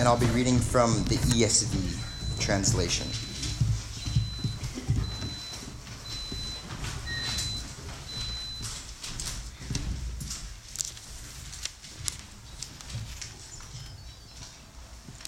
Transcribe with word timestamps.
and 0.00 0.08
I'll 0.08 0.16
be 0.16 0.24
reading 0.28 0.58
from 0.58 1.04
the 1.04 1.16
ESV 1.16 2.40
translation. 2.40 3.06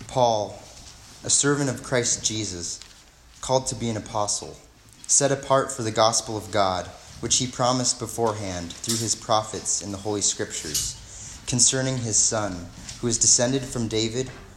Paul, 0.09 0.59
a 1.23 1.29
servant 1.29 1.69
of 1.69 1.83
Christ 1.83 2.25
Jesus, 2.25 2.81
called 3.43 3.67
to 3.67 3.75
be 3.75 3.91
an 3.91 3.99
apostle, 3.99 4.57
set 5.07 5.31
apart 5.31 5.71
for 5.71 5.83
the 5.83 5.91
gospel 5.91 6.35
of 6.35 6.51
God, 6.51 6.87
which 7.21 7.37
he 7.37 7.47
promised 7.47 7.99
beforehand 7.99 8.73
through 8.73 8.97
his 8.97 9.15
prophets 9.15 9.83
in 9.83 9.93
the 9.93 9.99
Holy 9.99 10.23
Scriptures, 10.23 11.39
concerning 11.47 11.99
his 11.99 12.17
Son, 12.17 12.69
who 13.03 13.09
is 13.09 13.19
descended 13.19 13.63
from 13.63 13.87
David 13.87 14.31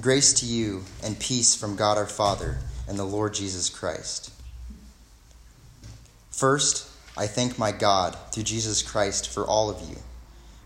grace 0.00 0.32
to 0.32 0.44
you 0.46 0.82
and 1.04 1.20
peace 1.20 1.54
from 1.54 1.76
God 1.76 1.96
our 1.96 2.06
Father 2.06 2.58
and 2.88 2.98
the 2.98 3.04
Lord 3.04 3.32
Jesus 3.32 3.70
Christ. 3.70 4.32
First, 6.32 6.90
I 7.16 7.28
thank 7.28 7.60
my 7.60 7.70
God 7.70 8.16
through 8.32 8.42
Jesus 8.42 8.82
Christ 8.82 9.28
for 9.28 9.46
all 9.46 9.70
of 9.70 9.88
you, 9.88 9.96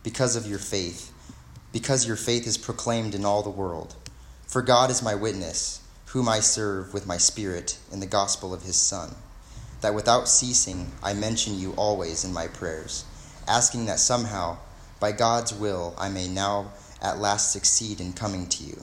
because 0.02 0.34
of 0.34 0.46
your 0.46 0.58
faith, 0.58 1.12
because 1.74 2.06
your 2.06 2.16
faith 2.16 2.46
is 2.46 2.56
proclaimed 2.56 3.14
in 3.14 3.26
all 3.26 3.42
the 3.42 3.50
world. 3.50 3.94
For 4.46 4.62
God 4.62 4.90
is 4.90 5.02
my 5.02 5.14
witness, 5.14 5.82
whom 6.06 6.26
I 6.26 6.40
serve 6.40 6.94
with 6.94 7.06
my 7.06 7.18
spirit 7.18 7.76
in 7.92 8.00
the 8.00 8.06
gospel 8.06 8.54
of 8.54 8.62
his 8.62 8.76
Son, 8.76 9.14
that 9.82 9.94
without 9.94 10.26
ceasing 10.26 10.90
I 11.02 11.12
mention 11.12 11.58
you 11.58 11.72
always 11.72 12.24
in 12.24 12.32
my 12.32 12.46
prayers, 12.46 13.04
asking 13.46 13.84
that 13.86 14.00
somehow, 14.00 14.56
by 15.00 15.12
God's 15.12 15.52
will, 15.52 15.94
I 15.98 16.08
may 16.08 16.28
now 16.28 16.72
at 17.02 17.18
last 17.18 17.52
succeed 17.52 18.00
in 18.00 18.14
coming 18.14 18.46
to 18.46 18.64
you. 18.64 18.82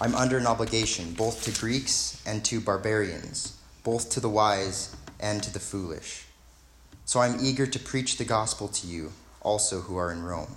I'm 0.00 0.14
under 0.14 0.38
an 0.38 0.46
obligation 0.46 1.12
both 1.14 1.44
to 1.44 1.60
Greeks 1.60 2.22
and 2.26 2.44
to 2.46 2.60
barbarians, 2.60 3.56
both 3.82 4.10
to 4.10 4.20
the 4.20 4.28
wise 4.28 4.96
and 5.20 5.42
to 5.42 5.52
the 5.52 5.60
foolish. 5.60 6.26
So 7.04 7.20
I'm 7.20 7.38
eager 7.40 7.66
to 7.66 7.78
preach 7.78 8.16
the 8.16 8.24
gospel 8.24 8.68
to 8.68 8.86
you 8.86 9.12
also 9.40 9.80
who 9.80 9.96
are 9.96 10.10
in 10.10 10.22
Rome. 10.22 10.56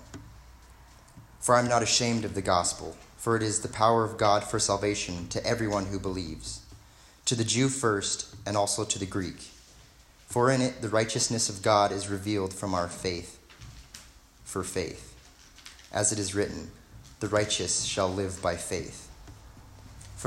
For 1.40 1.56
I'm 1.56 1.68
not 1.68 1.84
ashamed 1.84 2.25
of 2.25 2.34
the 2.36 2.42
gospel 2.42 2.98
for 3.28 3.36
it 3.36 3.44
is 3.44 3.59
the 3.59 3.68
power 3.68 4.06
of 4.06 4.18
God 4.18 4.44
for 4.44 4.58
salvation 4.58 5.28
to 5.28 5.46
everyone 5.46 5.88
who 5.88 6.00
believes, 6.00 6.62
to 7.25 7.36
the 7.36 7.44
Jew 7.44 7.68
first, 7.68 8.34
and 8.46 8.56
also 8.56 8.86
to 8.86 8.98
the 8.98 9.06
Greek. 9.06 9.50
For 10.28 10.50
in 10.50 10.62
it 10.62 10.81
the 10.81 10.88
righteousness 10.88 11.50
of 11.50 11.62
God 11.62 11.92
is 11.92 12.08
revealed 12.08 12.54
from 12.54 12.74
our 12.74 12.88
faith, 12.88 13.38
for 14.46 14.64
faith. 14.64 15.14
As 15.92 16.14
it 16.14 16.19
is 16.19 16.36
written, 16.36 16.72
the 17.19 17.28
righteous 17.28 17.84
shall 17.84 18.09
live 18.09 18.42
by 18.42 18.56
faith. 18.56 19.06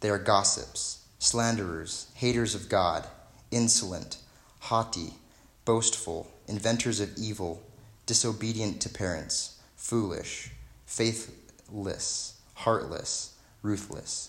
They 0.00 0.10
are 0.10 0.18
gossips, 0.18 1.04
slanderers, 1.18 2.06
haters 2.14 2.54
of 2.54 2.68
God, 2.68 3.06
insolent, 3.50 4.16
haughty, 4.60 5.14
boastful, 5.64 6.30
inventors 6.48 7.00
of 7.00 7.16
evil, 7.16 7.62
disobedient 8.06 8.80
to 8.82 8.88
parents, 8.88 9.58
foolish 9.76 10.50
faithless, 10.90 12.34
heartless, 12.54 13.34
ruthless. 13.62 14.28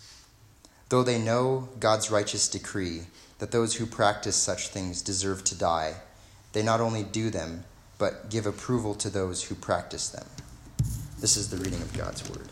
Though 0.90 1.02
they 1.02 1.18
know 1.18 1.70
God's 1.80 2.12
righteous 2.12 2.48
decree 2.48 3.08
that 3.40 3.50
those 3.50 3.76
who 3.76 3.88
practice 3.88 4.36
such 4.36 4.68
things 4.68 5.02
deserve 5.02 5.44
to 5.46 5.56
die, 5.58 5.96
they 6.54 6.62
not 6.62 6.82
only 6.82 7.02
do 7.02 7.32
them, 7.32 7.64
but 7.98 8.30
give 8.30 8.46
approval 8.46 8.94
to 8.94 9.10
those 9.10 9.42
who 9.46 9.56
practice 9.56 10.10
them. 10.10 10.28
This 11.20 11.36
is 11.36 11.50
the 11.50 11.58
reading 11.58 11.82
of 11.82 11.98
God's 11.98 12.30
word. 12.30 12.48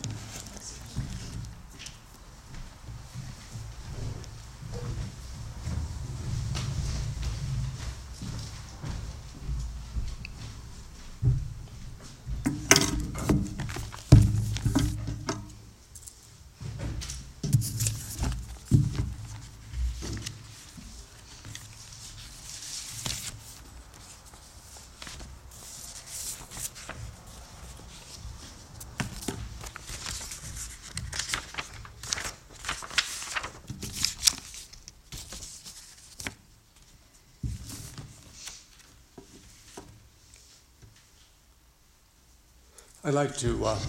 I'd 43.10 43.16
like 43.16 43.28
to, 43.40 43.66
uh, 43.66 43.80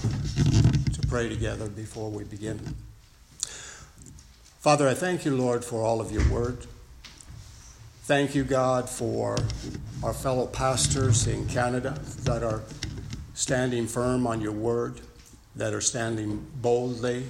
to 0.92 1.06
pray 1.08 1.28
together 1.28 1.66
before 1.66 2.08
we 2.08 2.22
begin. 2.22 2.60
Father, 4.60 4.86
I 4.88 4.94
thank 4.94 5.24
you, 5.24 5.36
Lord, 5.36 5.64
for 5.64 5.82
all 5.82 6.00
of 6.00 6.12
your 6.12 6.28
word. 6.28 6.66
Thank 8.04 8.36
you, 8.36 8.44
God, 8.44 8.88
for 8.88 9.36
our 10.04 10.12
fellow 10.12 10.46
pastors 10.46 11.26
in 11.26 11.48
Canada 11.48 12.00
that 12.20 12.44
are 12.44 12.62
standing 13.34 13.88
firm 13.88 14.24
on 14.24 14.40
your 14.40 14.52
word, 14.52 15.00
that 15.56 15.74
are 15.74 15.80
standing 15.80 16.46
boldly 16.62 17.26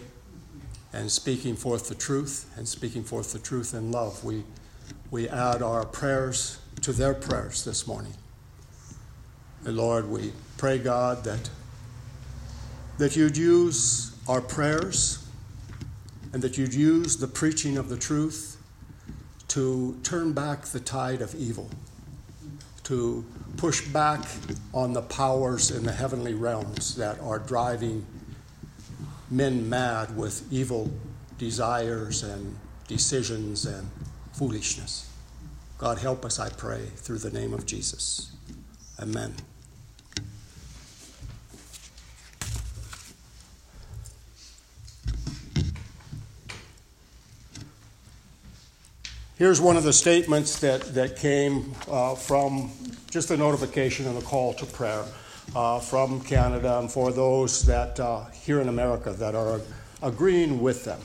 and 0.93 1.11
speaking 1.11 1.57
forth 1.57 1.89
the 1.89 1.95
truth 1.95 2.53
and 2.59 2.69
speaking 2.69 3.03
forth 3.03 3.33
the 3.33 3.39
truth 3.39 3.73
in 3.73 3.93
love. 3.93 4.23
We, 4.25 4.45
we 5.11 5.27
add 5.27 5.63
our 5.63 5.87
prayers 5.87 6.59
to 6.83 6.93
their 6.93 7.15
prayers 7.15 7.65
this 7.65 7.87
morning. 7.87 8.13
And 9.65 9.79
Lord, 9.79 10.11
we 10.11 10.35
pray, 10.59 10.79
God, 10.79 11.25
that, 11.25 11.49
that 13.01 13.17
you'd 13.17 13.35
use 13.35 14.15
our 14.29 14.43
prayers 14.43 15.27
and 16.35 16.43
that 16.43 16.59
you'd 16.59 16.75
use 16.75 17.17
the 17.17 17.27
preaching 17.27 17.79
of 17.79 17.89
the 17.89 17.97
truth 17.97 18.59
to 19.49 19.99
turn 20.03 20.35
back 20.35 20.67
the 20.67 20.81
tide 20.81 21.23
of 21.23 21.35
evil, 21.35 21.71
to 22.85 23.25
push 23.57 23.89
back 23.89 24.21
on 24.75 24.93
the 24.93 25.01
powers 25.01 25.71
in 25.71 25.83
the 25.83 25.93
heavenly 25.93 26.35
realms 26.35 26.95
that 26.97 27.19
are 27.21 27.39
driving 27.39 28.05
men 29.31 29.67
mad 29.67 30.15
with 30.15 30.47
evil 30.53 30.91
desires 31.39 32.23
and 32.23 32.55
decisions 32.87 33.65
and 33.65 33.91
foolishness. 34.35 35.09
God, 35.79 35.97
help 35.97 36.27
us, 36.27 36.39
I 36.39 36.51
pray, 36.51 36.85
through 36.97 37.21
the 37.21 37.31
name 37.31 37.55
of 37.55 37.65
Jesus. 37.65 38.33
Amen. 39.01 39.35
Here's 49.41 49.59
one 49.59 49.79
of 49.79 49.85
the 49.85 49.93
statements 49.95 50.61
that, 50.61 50.83
that 50.93 51.17
came 51.17 51.75
uh, 51.91 52.15
from 52.15 52.71
just 53.11 53.31
a 53.31 53.39
notification 53.39 54.07
and 54.07 54.19
a 54.19 54.21
call 54.21 54.53
to 54.53 54.67
prayer 54.67 55.03
uh, 55.57 55.81
from 55.81 56.21
Canada 56.21 56.79
and 56.79 56.93
for 56.93 57.11
those 57.11 57.65
that 57.65 57.99
uh, 57.99 58.27
here 58.27 58.61
in 58.61 58.69
America 58.69 59.15
that 59.15 59.35
are 59.35 59.63
agreeing 60.03 60.61
with 60.61 60.85
them. 60.85 61.01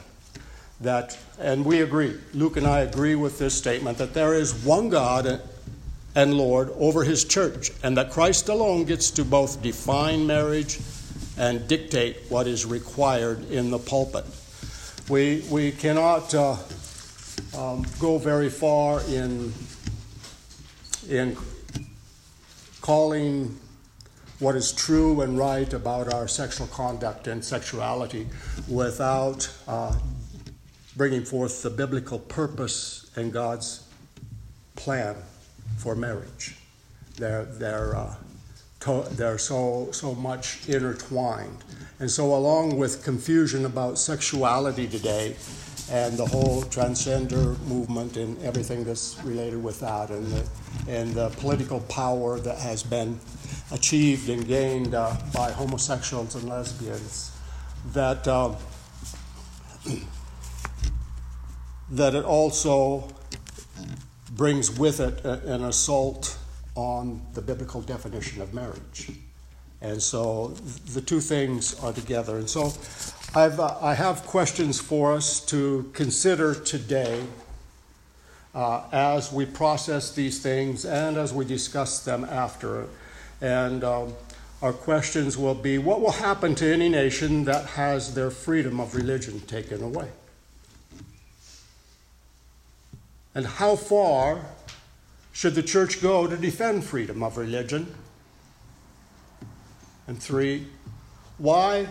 That, 0.81 1.17
and 1.39 1.63
we 1.63 1.79
agree, 1.79 2.19
Luke 2.33 2.57
and 2.57 2.67
I 2.67 2.81
agree 2.81 3.15
with 3.15 3.39
this 3.39 3.53
statement 3.53 3.99
that 3.99 4.13
there 4.13 4.33
is 4.33 4.65
one 4.65 4.89
God 4.89 5.39
and 6.13 6.33
Lord 6.33 6.71
over 6.75 7.05
his 7.05 7.23
church, 7.23 7.71
and 7.83 7.95
that 7.95 8.11
Christ 8.11 8.49
alone 8.49 8.83
gets 8.83 9.11
to 9.11 9.23
both 9.23 9.61
define 9.61 10.27
marriage 10.27 10.81
and 11.37 11.65
dictate 11.69 12.17
what 12.27 12.47
is 12.47 12.65
required 12.65 13.49
in 13.49 13.71
the 13.71 13.79
pulpit. 13.79 14.25
We, 15.07 15.45
we 15.49 15.71
cannot 15.71 16.35
uh, 16.35 16.57
um, 17.57 17.85
go 17.99 18.17
very 18.17 18.49
far 18.49 19.01
in, 19.07 19.53
in 21.09 21.37
calling 22.81 23.57
what 24.39 24.55
is 24.55 24.73
true 24.73 25.21
and 25.21 25.37
right 25.37 25.73
about 25.73 26.13
our 26.13 26.27
sexual 26.27 26.67
conduct 26.67 27.27
and 27.27 27.43
sexuality 27.43 28.27
without 28.67 29.49
uh, 29.67 29.95
bringing 30.97 31.23
forth 31.23 31.63
the 31.63 31.69
biblical 31.69 32.19
purpose 32.19 33.09
and 33.15 33.31
God's 33.31 33.87
plan 34.75 35.15
for 35.77 35.95
marriage. 35.95 36.57
They're, 37.17 37.45
they're, 37.45 37.95
uh, 37.95 38.15
to, 38.81 39.05
they're 39.11 39.37
so, 39.37 39.89
so 39.91 40.13
much 40.13 40.67
intertwined. 40.67 41.63
And 41.99 42.11
so, 42.11 42.35
along 42.35 42.77
with 42.77 43.03
confusion 43.05 43.65
about 43.65 43.97
sexuality 43.97 44.85
today, 44.85 45.35
and 45.91 46.17
the 46.17 46.25
whole 46.25 46.63
transgender 46.63 47.59
movement 47.67 48.17
and 48.17 48.41
everything 48.43 48.83
that's 48.83 49.21
related 49.23 49.61
with 49.63 49.79
that, 49.79 50.09
and 50.09 50.25
the, 50.27 50.49
and 50.87 51.13
the 51.13 51.29
political 51.29 51.79
power 51.81 52.39
that 52.39 52.57
has 52.57 52.81
been 52.81 53.19
achieved 53.71 54.29
and 54.29 54.47
gained 54.47 54.95
uh, 54.95 55.15
by 55.33 55.51
homosexuals 55.51 56.35
and 56.35 56.49
lesbians, 56.49 57.37
that, 57.93 58.27
um, 58.27 58.55
that 61.91 62.15
it 62.15 62.25
also 62.25 63.07
brings 64.31 64.77
with 64.77 64.99
it 64.99 65.23
a, 65.23 65.53
an 65.53 65.63
assault 65.65 66.37
on 66.75 67.21
the 67.33 67.41
biblical 67.41 67.81
definition 67.81 68.41
of 68.41 68.53
marriage. 68.53 69.11
And 69.81 70.01
so 70.01 70.47
the 70.93 71.01
two 71.01 71.19
things 71.19 71.79
are 71.79 71.93
together. 71.93 72.37
And 72.37 72.49
so 72.49 72.73
I've, 73.37 73.59
uh, 73.59 73.75
I 73.81 73.95
have 73.95 74.25
questions 74.25 74.79
for 74.79 75.11
us 75.11 75.41
to 75.47 75.91
consider 75.91 76.55
today 76.55 77.21
uh, 78.53 78.83
as 78.93 79.29
we 79.29 79.45
process 79.45 80.11
these 80.11 80.39
things 80.39 80.85
and 80.85 81.17
as 81.17 81.33
we 81.33 81.43
discuss 81.43 81.99
them 81.99 82.23
after. 82.23 82.87
And 83.41 83.83
um, 83.83 84.13
our 84.61 84.71
questions 84.71 85.37
will 85.37 85.53
be 85.53 85.77
what 85.77 85.99
will 85.99 86.13
happen 86.13 86.55
to 86.55 86.73
any 86.73 86.87
nation 86.87 87.43
that 87.43 87.65
has 87.71 88.13
their 88.13 88.31
freedom 88.31 88.79
of 88.79 88.95
religion 88.95 89.41
taken 89.41 89.83
away? 89.83 90.07
And 93.33 93.45
how 93.45 93.75
far 93.75 94.45
should 95.33 95.55
the 95.55 95.63
church 95.63 96.01
go 96.01 96.25
to 96.25 96.37
defend 96.37 96.85
freedom 96.85 97.21
of 97.21 97.35
religion? 97.35 97.93
And 100.07 100.23
three, 100.23 100.67
why 101.37 101.89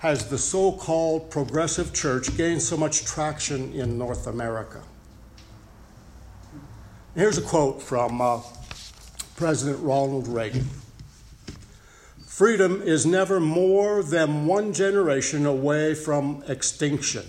has 0.00 0.28
the 0.28 0.38
so 0.38 0.72
called 0.72 1.30
progressive 1.30 1.92
church 1.92 2.34
gained 2.34 2.62
so 2.62 2.74
much 2.74 3.04
traction 3.04 3.70
in 3.74 3.98
North 3.98 4.26
America? 4.26 4.80
Here's 7.14 7.36
a 7.36 7.42
quote 7.42 7.82
from 7.82 8.18
uh, 8.22 8.40
President 9.36 9.78
Ronald 9.82 10.26
Reagan 10.26 10.66
Freedom 12.26 12.80
is 12.80 13.04
never 13.04 13.38
more 13.40 14.02
than 14.02 14.46
one 14.46 14.72
generation 14.72 15.44
away 15.44 15.94
from 15.94 16.42
extinction. 16.48 17.26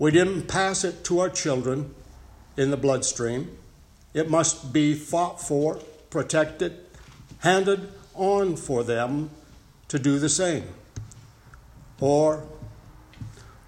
We 0.00 0.10
didn't 0.10 0.48
pass 0.48 0.82
it 0.82 1.04
to 1.04 1.20
our 1.20 1.30
children 1.30 1.94
in 2.56 2.72
the 2.72 2.76
bloodstream. 2.76 3.56
It 4.12 4.28
must 4.28 4.72
be 4.72 4.94
fought 4.94 5.40
for, 5.40 5.76
protected, 6.10 6.80
handed 7.38 7.92
on 8.14 8.56
for 8.56 8.82
them 8.82 9.30
to 9.86 10.00
do 10.00 10.18
the 10.18 10.28
same. 10.28 10.64
Or 12.00 12.44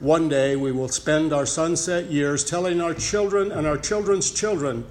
one 0.00 0.28
day 0.28 0.54
we 0.54 0.70
will 0.70 0.88
spend 0.88 1.32
our 1.32 1.47
sunset 1.47 2.11
years 2.11 2.44
telling 2.44 2.80
our 2.80 2.94
children 2.94 3.50
and 3.50 3.66
our 3.66 3.78
children's 3.78 4.30
children 4.30 4.85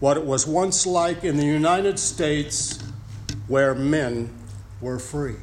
what 0.00 0.16
it 0.16 0.24
was 0.24 0.46
once 0.46 0.86
like 0.86 1.24
in 1.24 1.36
the 1.36 1.44
United 1.44 1.98
States 1.98 2.82
where 3.48 3.74
men 3.74 4.32
were 4.80 4.98
free. 4.98 5.36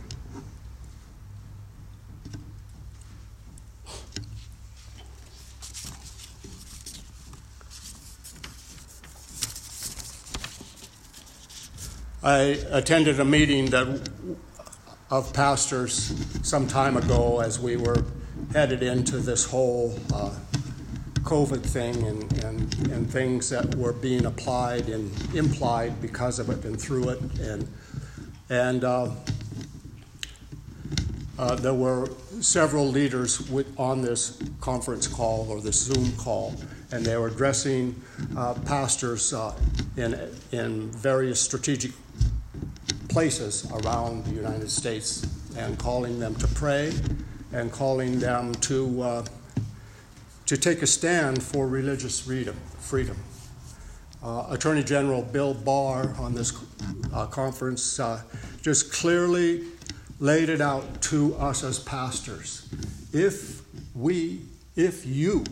I 12.24 12.58
attended 12.72 13.20
a 13.20 13.26
meeting 13.26 13.68
that 13.68 14.10
of 15.12 15.32
pastors 15.34 16.14
some 16.42 16.68
time 16.68 16.98
ago 16.98 17.40
as 17.40 17.60
we 17.60 17.78
were 17.78 18.04
headed 18.54 18.82
into 18.82 19.18
this 19.18 19.46
whole 19.46 19.98
uh, 20.14 20.32
COVID 21.22 21.62
thing 21.62 21.96
and, 22.04 22.44
and, 22.44 22.90
and 22.90 23.10
things 23.10 23.50
that 23.50 23.76
were 23.76 23.94
being 23.94 24.26
applied 24.26 24.90
and 24.90 25.12
implied 25.36 26.02
because 26.02 26.40
of 26.40 26.50
it 26.50 26.64
and 26.66 26.80
through 26.80 27.10
it. 27.10 27.22
And, 27.40 27.68
and 28.50 28.84
uh, 28.84 29.12
uh, 31.38 31.56
there 31.56 31.74
were 31.74 32.10
several 32.40 32.88
leaders 32.88 33.50
with, 33.50 33.68
on 33.80 34.02
this 34.02 34.42
conference 34.62 35.08
call 35.08 35.48
or 35.50 35.62
this 35.62 35.82
Zoom 35.82 36.12
call, 36.18 36.54
and 36.92 37.06
they 37.06 37.18
were 37.18 37.28
addressing 37.28 38.02
uh, 38.38 38.54
pastors 38.66 39.34
uh, 39.34 39.54
in, 39.98 40.14
in 40.52 40.90
various 40.92 41.42
strategic 41.42 41.92
places 43.16 43.66
around 43.72 44.26
the 44.26 44.32
United 44.32 44.70
States 44.70 45.26
and 45.56 45.80
calling 45.80 46.20
them 46.20 46.36
to 46.36 46.46
pray 46.50 46.92
and 47.54 47.72
calling 47.72 48.20
them 48.20 48.54
to, 48.56 49.02
uh, 49.02 49.26
to 50.46 50.58
take 50.58 50.82
a 50.82 50.86
stand 50.86 51.42
for 51.42 51.66
religious 51.66 52.20
freedom. 52.20 52.58
freedom. 52.78 53.16
Uh, 54.22 54.48
Attorney 54.50 54.84
General 54.84 55.22
Bill 55.22 55.54
Barr 55.54 56.14
on 56.20 56.36
this 56.36 56.52
uh, 57.14 57.26
conference 57.28 58.02
uh, 58.02 58.22
just 58.62 58.92
clearly 58.92 59.64
laid 60.20 60.50
it 60.50 60.60
out 60.60 61.02
to 61.04 61.36
us 61.36 61.64
as 61.64 61.80
pastors. 61.80 62.68
If 63.14 63.62
we, 63.96 64.42
if 64.76 65.06
you 65.06 65.46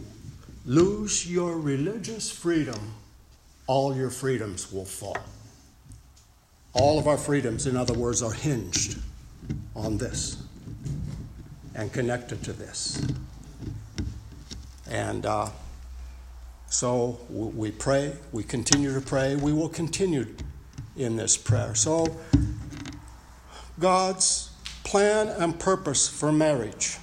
lose 0.65 1.31
your 1.31 1.57
religious 1.57 2.29
freedom, 2.29 2.95
all 3.67 3.95
your 3.95 4.09
freedoms 4.09 4.69
will 4.69 4.83
fall. 4.83 5.15
All 6.73 6.97
of 6.97 7.07
our 7.07 7.17
freedoms, 7.17 7.67
in 7.67 7.77
other 7.77 7.93
words, 7.93 8.21
are 8.21 8.31
hinged 8.31 8.99
on 9.75 9.97
this 9.97 10.41
and 11.75 11.91
connected 11.91 12.43
to 12.43 12.53
this. 12.53 13.05
And 14.89 15.25
uh, 15.25 15.49
so 16.67 17.19
we 17.29 17.71
pray, 17.71 18.13
we 18.31 18.43
continue 18.43 18.93
to 18.93 19.01
pray, 19.01 19.35
we 19.35 19.53
will 19.53 19.69
continue 19.69 20.27
in 20.97 21.15
this 21.15 21.37
prayer. 21.37 21.75
So, 21.75 22.17
God's 23.79 24.51
plan 24.83 25.29
and 25.29 25.59
purpose 25.59 26.07
for 26.07 26.31
marriage. 26.31 26.97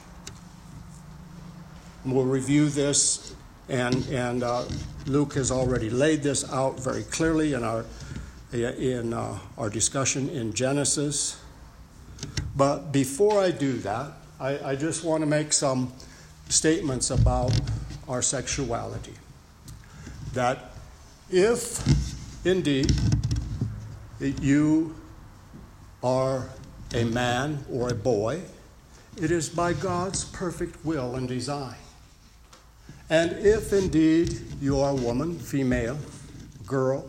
We'll 2.05 2.25
review 2.25 2.69
this, 2.69 3.35
and, 3.69 4.07
and 4.09 4.43
uh, 4.43 4.65
Luke 5.07 5.35
has 5.35 5.51
already 5.51 5.91
laid 5.91 6.23
this 6.23 6.51
out 6.53 6.81
very 6.81 7.03
clearly 7.03 7.53
in 7.53 7.65
our, 7.65 7.85
in, 8.53 9.13
uh, 9.13 9.39
our 9.57 9.71
discussion 9.71 10.29
in 10.31 10.53
Genesis. 10.53 11.41
But 12.57 12.93
before 12.93 13.41
I 13.41 13.51
do 13.51 13.75
that, 13.79 14.13
I, 14.39 14.71
I 14.71 14.77
just 14.77 15.05
want 15.05 15.23
to 15.23 15.27
make 15.27 15.53
some 15.53 15.93
statements 16.49 17.11
about 17.11 17.53
our 18.09 18.23
sexuality. 18.23 19.15
That 20.35 20.73
if 21.31 21.83
indeed 22.45 22.93
you 24.21 24.95
are 26.03 26.49
a 26.95 27.05
man 27.05 27.65
or 27.71 27.91
a 27.91 27.95
boy, 27.95 28.43
it 29.21 29.31
is 29.31 29.49
by 29.49 29.73
God's 29.73 30.25
perfect 30.25 30.85
will 30.85 31.15
and 31.15 31.29
design. 31.29 31.77
And 33.09 33.33
if 33.33 33.73
indeed 33.73 34.41
you 34.61 34.81
are 34.81 34.91
a 34.91 34.95
woman, 34.95 35.39
female, 35.39 35.99
girl, 36.67 37.07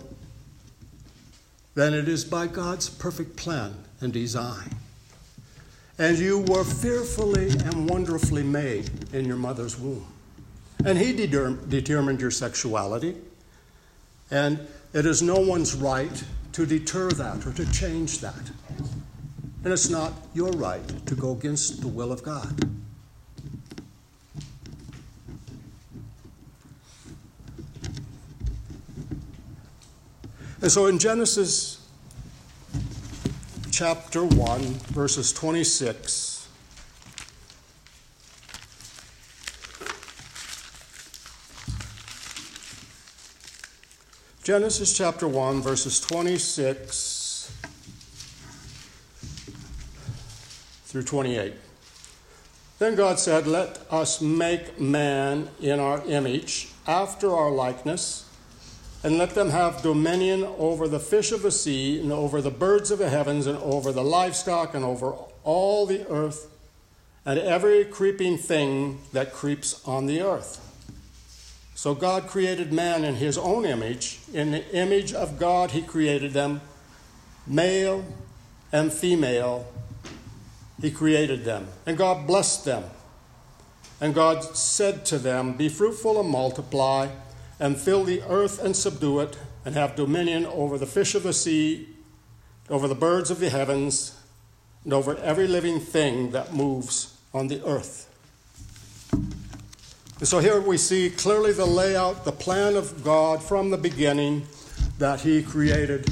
then 1.76 1.94
it 1.94 2.08
is 2.08 2.26
by 2.26 2.48
God's 2.48 2.90
perfect 2.90 3.36
plan 3.36 3.74
and 4.02 4.12
design. 4.12 4.76
And 5.98 6.18
you 6.18 6.40
were 6.40 6.64
fearfully 6.64 7.50
and 7.50 7.90
wonderfully 7.90 8.44
made 8.44 8.90
in 9.14 9.26
your 9.26 9.38
mother's 9.38 9.78
womb. 9.80 10.06
And 10.84 10.98
He 10.98 11.14
determined 11.14 12.20
your 12.20 12.32
sexuality. 12.32 13.16
And 14.32 14.60
it 14.94 15.06
is 15.06 15.22
no 15.22 15.40
one's 15.40 15.76
right 15.76 16.24
to 16.54 16.66
deter 16.66 17.10
that 17.12 17.46
or 17.46 17.54
to 17.54 17.72
change 17.72 18.20
that. 18.20 18.52
And 19.64 19.72
it's 19.72 19.90
not 19.90 20.14
your 20.34 20.52
right 20.52 21.06
to 21.06 21.16
go 21.16 21.34
against 21.34 21.82
the 21.82 21.88
will 21.88 22.12
of 22.12 22.24
God. 22.24 22.68
And 30.62 30.72
so 30.72 30.86
in 30.86 31.00
Genesis 31.00 31.84
chapter 33.72 34.24
1, 34.24 34.62
verses 34.94 35.34
26. 35.34 36.48
Genesis 44.44 44.96
chapter 44.96 45.28
1, 45.28 45.62
verses 45.62 46.00
26 46.00 47.52
through 50.86 51.04
28. 51.04 51.54
Then 52.78 52.96
God 52.96 53.18
said, 53.18 53.48
Let 53.48 53.80
us 53.90 54.22
make 54.22 54.80
man 54.80 55.50
in 55.60 55.80
our 55.80 56.04
image, 56.06 56.70
after 56.86 57.32
our 57.32 57.50
likeness 57.50 58.31
and 59.04 59.18
let 59.18 59.32
them 59.32 59.50
have 59.50 59.82
dominion 59.82 60.44
over 60.58 60.88
the 60.88 61.00
fish 61.00 61.32
of 61.32 61.42
the 61.42 61.52
sea, 61.52 62.00
and 62.00 62.12
over 62.12 62.42
the 62.42 62.52
birds 62.52 62.92
of 62.92 63.00
the 63.00 63.10
heavens, 63.10 63.48
and 63.48 63.58
over 63.60 63.92
the 63.92 64.04
livestock, 64.04 64.74
and 64.74 64.86
over 64.86 65.14
all 65.44 65.86
the 65.86 66.08
earth, 66.08 66.48
and 67.26 67.40
every 67.40 67.84
creeping 67.86 68.38
thing 68.38 69.00
that 69.14 69.34
creeps 69.34 69.86
on 69.88 70.06
the 70.06 70.22
earth. 70.22 70.68
So 71.74 71.96
God 71.96 72.28
created 72.28 72.72
man 72.72 73.04
in 73.04 73.16
his 73.16 73.40
own 73.40 73.66
image. 73.66 74.20
In 74.32 74.52
the 74.52 74.72
image 74.72 75.14
of 75.14 75.40
God, 75.40 75.72
he 75.72 75.82
created 75.82 76.34
them, 76.34 76.62
male 77.48 78.06
and 78.72 78.94
female, 78.94 79.66
he 80.80 80.92
created 80.92 81.44
them. 81.44 81.68
And 81.88 81.98
God 81.98 82.28
blessed 82.28 82.66
them. 82.66 82.84
And 84.00 84.14
God 84.14 84.44
said 84.56 85.06
to 85.08 85.18
them, 85.18 85.54
Be 85.54 85.70
fruitful 85.70 86.20
and 86.20 86.30
multiply 86.30 87.10
and 87.62 87.78
fill 87.78 88.04
the 88.04 88.24
earth 88.24 88.62
and 88.62 88.76
subdue 88.76 89.20
it, 89.20 89.38
and 89.64 89.76
have 89.76 89.96
dominion 89.96 90.48
over 90.48 90.80
the 90.80 90.88
fish 90.88 91.14
of 91.14 91.22
the 91.22 91.32
sea, 91.32 91.88
over 92.72 92.88
the 92.88 92.96
birds 92.96 93.30
of 93.30 93.40
the 93.40 93.52
heavens, 93.52 94.20
and 94.84 94.92
over 94.92 95.16
every 95.18 95.48
living 95.48 95.80
thing 95.80 96.32
that 96.32 96.54
moves 96.54 97.16
on 97.36 97.48
the 97.48 97.64
earth. 97.64 98.10
And 99.12 100.28
so 100.28 100.40
here 100.40 100.60
we 100.60 100.78
see 100.78 101.12
clearly 101.12 101.54
the 101.54 101.66
layout, 101.66 102.26
the 102.26 102.32
plan 102.32 102.76
of 102.76 103.04
God 103.04 103.44
from 103.44 103.70
the 103.70 103.78
beginning 103.78 104.48
that 104.98 105.22
He 105.22 105.44
created 105.44 106.10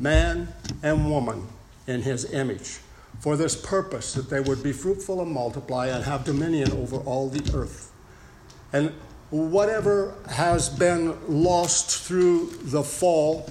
man 0.00 0.48
and 0.82 1.08
woman 1.08 1.46
in 1.86 2.02
His 2.02 2.32
image 2.32 2.80
for 3.20 3.36
this 3.36 3.54
purpose 3.54 4.14
that 4.14 4.28
they 4.30 4.40
would 4.40 4.64
be 4.64 4.72
fruitful 4.72 5.22
and 5.22 5.30
multiply 5.30 5.86
and 5.86 6.04
have 6.04 6.24
dominion 6.24 6.72
over 6.72 6.96
all 6.96 7.28
the 7.28 7.56
earth. 7.56 7.92
And 8.72 8.92
whatever 9.30 10.14
has 10.30 10.68
been 10.68 11.16
lost 11.28 12.04
through 12.06 12.50
the 12.62 12.82
fall, 12.82 13.50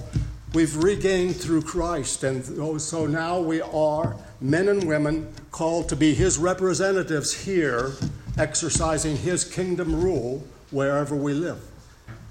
we've 0.54 0.76
regained 0.82 1.36
through 1.36 1.62
Christ. 1.62 2.24
And 2.24 2.44
oh, 2.58 2.78
so 2.78 3.06
now 3.06 3.40
we 3.40 3.60
are 3.60 4.16
men 4.40 4.68
and 4.68 4.86
women 4.86 5.32
called 5.50 5.88
to 5.90 5.96
be 5.96 6.14
his 6.14 6.38
representatives 6.38 7.44
here, 7.44 7.92
exercising 8.38 9.16
his 9.16 9.44
kingdom 9.44 10.02
rule 10.02 10.46
wherever 10.70 11.14
we 11.14 11.32
live. 11.32 11.60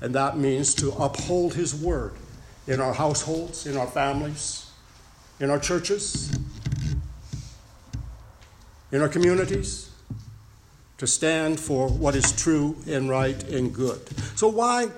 And 0.01 0.13
that 0.15 0.37
means 0.37 0.73
to 0.75 0.91
uphold 0.91 1.53
his 1.53 1.73
word 1.75 2.13
in 2.67 2.81
our 2.81 2.93
households, 2.93 3.65
in 3.67 3.77
our 3.77 3.87
families, 3.87 4.71
in 5.39 5.49
our 5.49 5.59
churches, 5.59 6.35
in 8.91 9.01
our 9.01 9.09
communities 9.09 9.94
to 10.97 11.07
stand 11.07 11.59
for 11.59 11.89
what 11.89 12.15
is 12.15 12.31
true 12.31 12.75
and 12.87 13.09
right 13.09 13.41
and 13.49 13.73
good. 13.73 14.01
So, 14.37 14.47
why? 14.47 14.89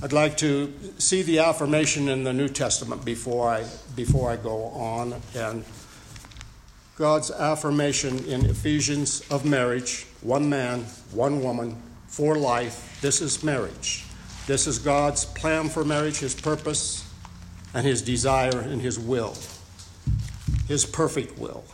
I'd 0.00 0.12
like 0.12 0.36
to 0.38 0.72
see 0.98 1.22
the 1.22 1.40
affirmation 1.40 2.08
in 2.08 2.22
the 2.22 2.32
New 2.32 2.48
Testament 2.48 3.04
before 3.04 3.50
I, 3.50 3.64
before 3.96 4.30
I 4.30 4.36
go 4.36 4.66
on. 4.66 5.20
And 5.34 5.64
God's 6.98 7.30
affirmation 7.30 8.24
in 8.24 8.44
Ephesians 8.46 9.22
of 9.30 9.44
marriage 9.44 10.04
one 10.20 10.48
man, 10.48 10.80
one 11.12 11.40
woman, 11.40 11.80
for 12.08 12.36
life. 12.36 12.98
This 13.00 13.20
is 13.20 13.44
marriage. 13.44 14.04
This 14.48 14.66
is 14.66 14.80
God's 14.80 15.24
plan 15.24 15.68
for 15.68 15.84
marriage, 15.84 16.18
His 16.18 16.34
purpose, 16.34 17.08
and 17.72 17.86
His 17.86 18.02
desire 18.02 18.58
and 18.58 18.82
His 18.82 18.98
will, 18.98 19.36
His 20.66 20.84
perfect 20.84 21.38
will. 21.38 21.64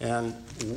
And 0.00 0.32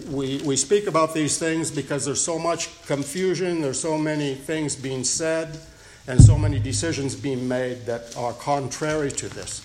we, 0.09 0.41
we 0.43 0.55
speak 0.55 0.87
about 0.87 1.13
these 1.13 1.37
things 1.37 1.69
because 1.69 2.05
there's 2.05 2.21
so 2.21 2.39
much 2.39 2.83
confusion, 2.87 3.61
there's 3.61 3.79
so 3.79 3.99
many 3.99 4.33
things 4.33 4.75
being 4.75 5.03
said, 5.03 5.59
and 6.07 6.19
so 6.19 6.39
many 6.39 6.57
decisions 6.57 7.15
being 7.15 7.47
made 7.47 7.85
that 7.85 8.17
are 8.17 8.33
contrary 8.33 9.11
to 9.11 9.29
this. 9.29 9.61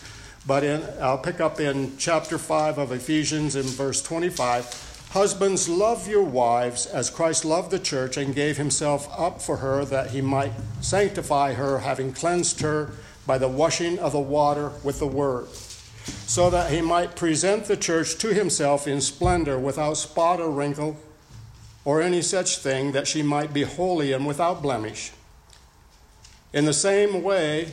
But 0.47 0.65
in, 0.65 0.83
I'll 1.01 1.19
pick 1.19 1.41
up 1.41 1.61
in 1.61 1.97
chapter 1.99 2.39
5 2.39 2.79
of 2.79 2.93
Ephesians 2.93 3.57
in 3.57 3.65
verse 3.65 4.03
25. 4.03 5.09
Husbands, 5.11 5.69
love 5.69 6.07
your 6.07 6.23
wives 6.23 6.85
as 6.87 7.09
Christ 7.09 7.45
loved 7.45 7.71
the 7.71 7.79
church 7.79 8.17
and 8.17 8.35
gave 8.35 8.59
himself 8.59 9.09
up 9.19 9.41
for 9.41 9.57
her 9.57 9.85
that 9.87 10.11
he 10.11 10.21
might 10.21 10.53
sanctify 10.81 11.55
her, 11.55 11.79
having 11.79 12.13
cleansed 12.13 12.61
her 12.61 12.93
by 13.27 13.39
the 13.39 13.49
washing 13.49 13.99
of 13.99 14.13
the 14.13 14.21
water 14.21 14.73
with 14.85 14.99
the 14.99 15.07
word, 15.07 15.49
so 15.49 16.51
that 16.51 16.71
he 16.71 16.81
might 16.81 17.17
present 17.17 17.65
the 17.65 17.77
church 17.77 18.17
to 18.19 18.35
himself 18.35 18.87
in 18.87 19.01
splendor, 19.01 19.59
without 19.59 19.95
spot 19.95 20.41
or 20.41 20.51
wrinkle 20.51 20.97
or 21.85 22.03
any 22.03 22.21
such 22.21 22.59
thing, 22.59 22.93
that 22.93 23.09
she 23.09 23.23
might 23.23 23.55
be 23.55 23.63
holy 23.63 24.13
and 24.13 24.27
without 24.27 24.61
blemish. 24.61 25.11
In 26.53 26.67
the 26.67 26.75
same 26.75 27.23
way, 27.23 27.73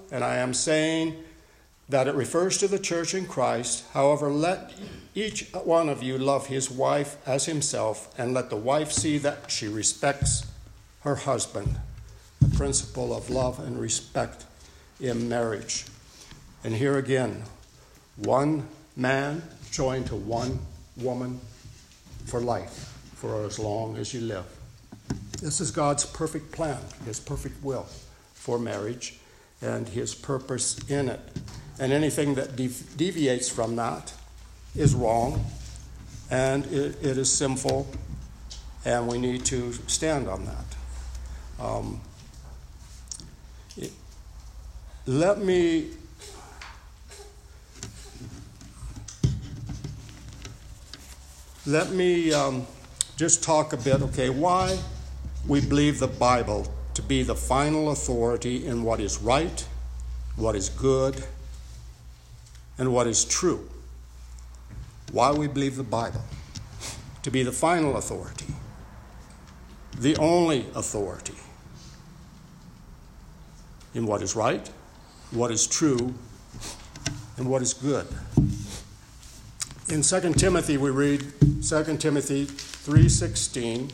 and 0.11 0.23
I 0.23 0.37
am 0.37 0.53
saying 0.53 1.15
that 1.89 2.07
it 2.07 2.15
refers 2.15 2.57
to 2.59 2.67
the 2.67 2.79
church 2.79 3.13
in 3.13 3.25
Christ. 3.25 3.85
However, 3.93 4.29
let 4.29 4.73
each 5.15 5.51
one 5.51 5.89
of 5.89 6.03
you 6.03 6.17
love 6.17 6.47
his 6.47 6.69
wife 6.69 7.17
as 7.27 7.45
himself, 7.45 8.13
and 8.17 8.33
let 8.33 8.49
the 8.49 8.55
wife 8.55 8.91
see 8.91 9.17
that 9.19 9.49
she 9.51 9.67
respects 9.67 10.45
her 11.01 11.15
husband. 11.15 11.77
The 12.39 12.55
principle 12.55 13.15
of 13.15 13.29
love 13.29 13.59
and 13.59 13.79
respect 13.79 14.45
in 14.99 15.27
marriage. 15.27 15.85
And 16.63 16.75
here 16.75 16.97
again, 16.97 17.43
one 18.15 18.67
man 18.95 19.41
joined 19.71 20.07
to 20.07 20.15
one 20.15 20.59
woman 20.97 21.39
for 22.25 22.39
life, 22.39 22.97
for 23.15 23.43
as 23.45 23.57
long 23.59 23.97
as 23.97 24.13
you 24.13 24.21
live. 24.21 24.45
This 25.41 25.59
is 25.59 25.71
God's 25.71 26.05
perfect 26.05 26.51
plan, 26.51 26.77
His 27.05 27.19
perfect 27.19 27.63
will 27.63 27.87
for 28.33 28.59
marriage, 28.59 29.19
and 29.61 29.87
His 29.87 30.15
purpose 30.15 30.77
in 30.89 31.09
it. 31.09 31.19
And 31.79 31.91
anything 31.91 32.35
that 32.35 32.55
dev- 32.55 32.97
deviates 32.97 33.49
from 33.49 33.75
that 33.75 34.13
is 34.75 34.93
wrong, 34.93 35.45
and 36.29 36.65
it, 36.67 36.95
it 37.01 37.17
is 37.17 37.31
sinful, 37.31 37.87
and 38.85 39.07
we 39.07 39.17
need 39.17 39.45
to 39.45 39.73
stand 39.87 40.27
on 40.27 40.45
that. 40.45 41.63
Um, 41.63 42.01
it, 43.77 43.91
let 45.05 45.39
me 45.39 45.89
let 51.65 51.91
me 51.91 52.33
um, 52.33 52.65
just 53.17 53.43
talk 53.43 53.73
a 53.73 53.77
bit, 53.77 54.01
okay, 54.01 54.29
why 54.29 54.77
we 55.47 55.61
believe 55.61 55.99
the 55.99 56.07
Bible 56.07 56.65
to 56.93 57.01
be 57.01 57.23
the 57.23 57.35
final 57.35 57.91
authority 57.91 58.65
in 58.65 58.83
what 58.83 58.99
is 58.99 59.21
right, 59.21 59.65
what 60.35 60.55
is 60.55 60.69
good, 60.69 61.23
and 62.77 62.93
what 62.93 63.07
is 63.07 63.23
true. 63.25 63.69
Why 65.11 65.31
we 65.31 65.47
believe 65.47 65.75
the 65.75 65.83
Bible 65.83 66.23
to 67.23 67.31
be 67.31 67.43
the 67.43 67.51
final 67.51 67.97
authority, 67.97 68.47
the 69.97 70.17
only 70.17 70.65
authority 70.73 71.35
in 73.93 74.05
what 74.05 74.21
is 74.21 74.35
right, 74.35 74.69
what 75.31 75.51
is 75.51 75.67
true, 75.67 76.13
and 77.37 77.49
what 77.49 77.61
is 77.61 77.73
good. 77.73 78.07
In 79.89 80.01
2 80.01 80.33
Timothy 80.33 80.77
we 80.77 80.89
read 80.89 81.33
2 81.61 81.97
Timothy 81.97 82.45
3:16 82.45 83.91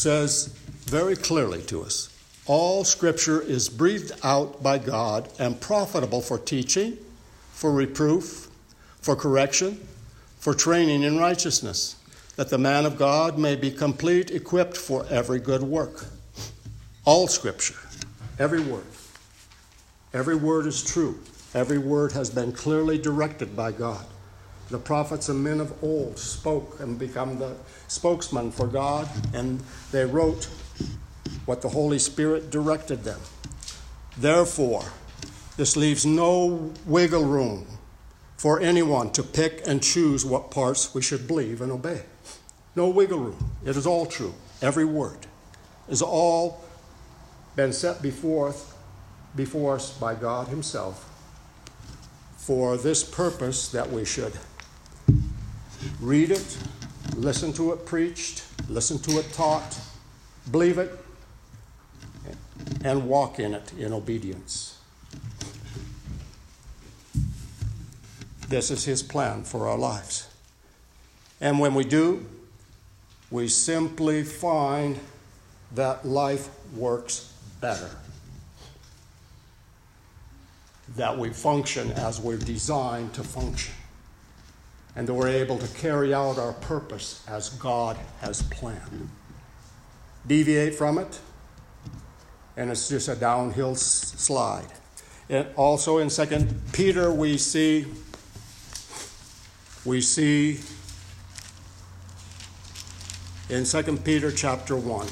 says 0.00 0.46
very 0.86 1.14
clearly 1.14 1.60
to 1.60 1.82
us 1.82 2.08
all 2.46 2.84
scripture 2.84 3.40
is 3.40 3.68
breathed 3.68 4.12
out 4.24 4.62
by 4.62 4.78
God 4.78 5.28
and 5.38 5.60
profitable 5.60 6.20
for 6.20 6.38
teaching, 6.38 6.96
for 7.52 7.70
reproof, 7.70 8.48
for 9.02 9.14
correction, 9.14 9.86
for 10.38 10.52
training 10.52 11.02
in 11.02 11.18
righteousness, 11.18 11.94
that 12.34 12.48
the 12.48 12.58
man 12.58 12.86
of 12.86 12.98
God 12.98 13.38
may 13.38 13.54
be 13.54 13.70
complete, 13.70 14.30
equipped 14.30 14.76
for 14.76 15.06
every 15.10 15.38
good 15.38 15.62
work. 15.62 16.06
All 17.04 17.28
scripture, 17.28 17.76
every 18.38 18.60
word. 18.62 18.86
Every 20.12 20.34
word 20.34 20.66
is 20.66 20.82
true. 20.82 21.20
Every 21.54 21.78
word 21.78 22.12
has 22.12 22.30
been 22.30 22.52
clearly 22.52 22.98
directed 22.98 23.54
by 23.54 23.70
God. 23.72 24.04
The 24.70 24.78
prophets 24.78 25.28
and 25.28 25.42
men 25.42 25.60
of 25.60 25.72
old 25.82 26.18
spoke 26.18 26.78
and 26.78 26.96
become 26.96 27.38
the 27.38 27.56
spokesman 27.88 28.52
for 28.52 28.68
God, 28.68 29.08
and 29.34 29.60
they 29.90 30.04
wrote 30.04 30.48
what 31.44 31.60
the 31.60 31.68
Holy 31.68 31.98
Spirit 31.98 32.50
directed 32.50 33.02
them. 33.02 33.20
Therefore, 34.16 34.84
this 35.56 35.76
leaves 35.76 36.06
no 36.06 36.72
wiggle 36.86 37.24
room 37.24 37.66
for 38.36 38.60
anyone 38.60 39.10
to 39.12 39.22
pick 39.24 39.66
and 39.66 39.82
choose 39.82 40.24
what 40.24 40.52
parts 40.52 40.94
we 40.94 41.02
should 41.02 41.26
believe 41.26 41.60
and 41.60 41.72
obey. 41.72 42.02
No 42.76 42.88
wiggle 42.88 43.18
room. 43.18 43.50
It 43.64 43.76
is 43.76 43.86
all 43.86 44.06
true. 44.06 44.34
Every 44.62 44.84
word 44.84 45.26
is 45.88 46.00
all 46.00 46.64
been 47.56 47.72
set 47.72 48.00
before, 48.00 48.54
before 49.34 49.74
us 49.74 49.92
by 49.98 50.14
God 50.14 50.46
Himself 50.48 51.06
for 52.36 52.76
this 52.76 53.04
purpose 53.04 53.68
that 53.68 53.90
we 53.90 54.04
should 54.04 54.32
read 56.00 56.30
it, 56.30 56.58
listen 57.16 57.52
to 57.54 57.72
it 57.72 57.84
preached, 57.84 58.44
listen 58.68 58.98
to 59.00 59.18
it 59.18 59.32
taught, 59.32 59.78
believe 60.50 60.78
it, 60.78 60.98
and 62.84 63.06
walk 63.08 63.38
in 63.38 63.54
it 63.54 63.72
in 63.74 63.92
obedience. 63.92 64.78
This 68.48 68.70
is 68.70 68.84
His 68.84 69.02
plan 69.02 69.44
for 69.44 69.68
our 69.68 69.78
lives. 69.78 70.28
And 71.40 71.58
when 71.58 71.74
we 71.74 71.84
do, 71.84 72.26
we 73.30 73.48
simply 73.48 74.24
find 74.24 74.98
that 75.74 76.04
life 76.04 76.48
works 76.74 77.32
better. 77.60 77.90
That 80.96 81.16
we 81.16 81.30
function 81.30 81.92
as 81.92 82.20
we're 82.20 82.38
designed 82.38 83.14
to 83.14 83.22
function. 83.22 83.74
And 84.96 85.06
that 85.06 85.14
we're 85.14 85.28
able 85.28 85.58
to 85.58 85.68
carry 85.78 86.12
out 86.12 86.38
our 86.38 86.52
purpose 86.52 87.24
as 87.28 87.50
God 87.50 87.96
has 88.20 88.42
planned. 88.42 89.08
Deviate 90.26 90.74
from 90.74 90.98
it, 90.98 91.20
and 92.56 92.70
it's 92.70 92.88
just 92.88 93.08
a 93.08 93.14
downhill 93.14 93.74
slide. 93.74 94.66
And 95.28 95.46
also 95.56 95.98
in 95.98 96.10
Second 96.10 96.60
Peter, 96.72 97.12
we 97.12 97.38
see 97.38 97.86
we 99.84 100.02
see 100.02 100.60
in 103.48 103.64
2 103.64 103.96
Peter 104.04 104.30
chapter 104.30 104.76
1, 104.76 105.08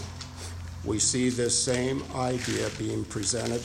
we 0.85 0.99
see 0.99 1.31
this 1.31 1.61
same 1.61 2.05
idea 2.15 2.69
being 2.79 3.05
presented. 3.05 3.63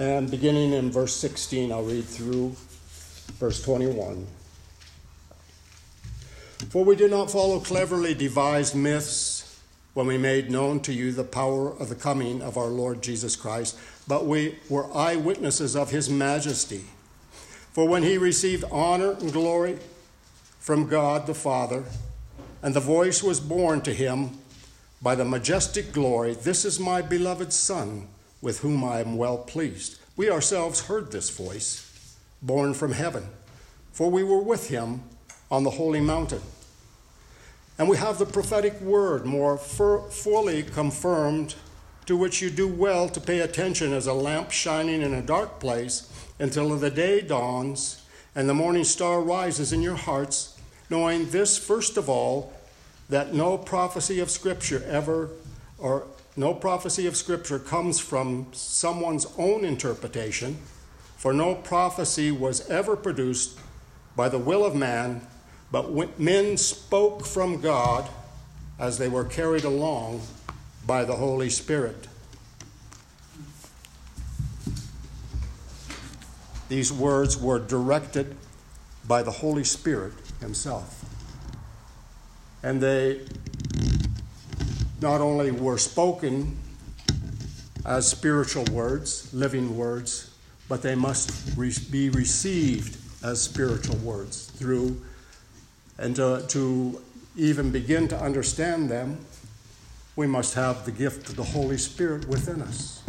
And 0.00 0.30
beginning 0.30 0.72
in 0.72 0.90
verse 0.90 1.14
16, 1.14 1.70
I'll 1.70 1.82
read 1.82 2.06
through 2.06 2.56
verse 3.38 3.62
21. 3.62 4.26
For 6.70 6.86
we 6.86 6.96
did 6.96 7.10
not 7.10 7.30
follow 7.30 7.60
cleverly 7.60 8.14
devised 8.14 8.74
myths 8.74 9.60
when 9.92 10.06
we 10.06 10.16
made 10.16 10.50
known 10.50 10.80
to 10.80 10.94
you 10.94 11.12
the 11.12 11.22
power 11.22 11.68
of 11.68 11.90
the 11.90 11.94
coming 11.94 12.40
of 12.40 12.56
our 12.56 12.68
Lord 12.68 13.02
Jesus 13.02 13.36
Christ, 13.36 13.78
but 14.08 14.24
we 14.24 14.56
were 14.70 14.90
eyewitnesses 14.96 15.76
of 15.76 15.90
his 15.90 16.08
majesty. 16.08 16.84
For 17.74 17.86
when 17.86 18.02
he 18.02 18.16
received 18.16 18.64
honor 18.72 19.12
and 19.20 19.30
glory 19.30 19.76
from 20.60 20.88
God 20.88 21.26
the 21.26 21.34
Father, 21.34 21.84
and 22.62 22.72
the 22.72 22.80
voice 22.80 23.22
was 23.22 23.38
borne 23.38 23.82
to 23.82 23.92
him 23.92 24.30
by 25.02 25.14
the 25.14 25.26
majestic 25.26 25.92
glory, 25.92 26.32
This 26.32 26.64
is 26.64 26.80
my 26.80 27.02
beloved 27.02 27.52
Son, 27.52 28.08
with 28.42 28.60
whom 28.60 28.82
I 28.84 29.00
am 29.00 29.16
well 29.16 29.38
pleased. 29.38 29.98
We 30.16 30.30
ourselves 30.30 30.86
heard 30.86 31.10
this 31.10 31.30
voice, 31.30 32.16
born 32.42 32.74
from 32.74 32.92
heaven, 32.92 33.26
for 33.92 34.10
we 34.10 34.22
were 34.22 34.42
with 34.42 34.68
him 34.68 35.02
on 35.50 35.64
the 35.64 35.70
holy 35.70 36.00
mountain. 36.00 36.42
And 37.78 37.88
we 37.88 37.96
have 37.96 38.18
the 38.18 38.26
prophetic 38.26 38.80
word 38.80 39.24
more 39.24 39.56
fully 39.56 40.62
confirmed, 40.62 41.54
to 42.06 42.16
which 42.16 42.42
you 42.42 42.50
do 42.50 42.68
well 42.68 43.08
to 43.08 43.20
pay 43.20 43.40
attention 43.40 43.92
as 43.92 44.06
a 44.06 44.12
lamp 44.12 44.50
shining 44.50 45.00
in 45.00 45.14
a 45.14 45.22
dark 45.22 45.60
place 45.60 46.10
until 46.38 46.76
the 46.76 46.90
day 46.90 47.20
dawns 47.20 48.02
and 48.34 48.48
the 48.48 48.54
morning 48.54 48.84
star 48.84 49.20
rises 49.20 49.72
in 49.72 49.82
your 49.82 49.96
hearts, 49.96 50.58
knowing 50.88 51.30
this 51.30 51.56
first 51.58 51.96
of 51.96 52.08
all, 52.08 52.52
that 53.08 53.34
no 53.34 53.58
prophecy 53.58 54.20
of 54.20 54.30
Scripture 54.30 54.84
ever, 54.86 55.30
or 55.78 56.06
no 56.36 56.54
prophecy 56.54 57.06
of 57.06 57.16
Scripture 57.16 57.58
comes 57.58 57.98
from 58.00 58.46
someone's 58.52 59.26
own 59.36 59.64
interpretation, 59.64 60.58
for 61.16 61.32
no 61.32 61.54
prophecy 61.54 62.30
was 62.30 62.68
ever 62.68 62.96
produced 62.96 63.58
by 64.16 64.28
the 64.28 64.38
will 64.38 64.64
of 64.64 64.74
man 64.74 65.26
but 65.72 66.18
men 66.18 66.56
spoke 66.56 67.24
from 67.24 67.60
God 67.60 68.08
as 68.78 68.98
they 68.98 69.08
were 69.08 69.24
carried 69.24 69.64
along 69.64 70.22
by 70.86 71.04
the 71.04 71.14
Holy 71.14 71.50
Spirit. 71.50 72.08
These 76.68 76.92
words 76.92 77.36
were 77.36 77.58
directed 77.58 78.36
by 79.06 79.22
the 79.22 79.30
Holy 79.30 79.64
Spirit 79.64 80.12
Himself. 80.40 81.04
And 82.62 82.80
they 82.80 83.20
not 85.00 85.20
only 85.20 85.50
were 85.50 85.78
spoken 85.78 86.56
as 87.86 88.08
spiritual 88.08 88.64
words, 88.72 89.32
living 89.32 89.76
words, 89.76 90.30
but 90.68 90.82
they 90.82 90.94
must 90.94 91.56
re- 91.56 91.72
be 91.90 92.10
received 92.10 92.98
as 93.24 93.40
spiritual 93.40 93.96
words 93.96 94.46
through, 94.46 95.00
and 95.98 96.16
to, 96.16 96.44
to 96.48 97.02
even 97.36 97.70
begin 97.70 98.08
to 98.08 98.20
understand 98.20 98.90
them, 98.90 99.18
we 100.16 100.26
must 100.26 100.54
have 100.54 100.84
the 100.84 100.92
gift 100.92 101.28
of 101.28 101.36
the 101.36 101.44
Holy 101.44 101.78
Spirit 101.78 102.28
within 102.28 102.60
us 102.60 103.02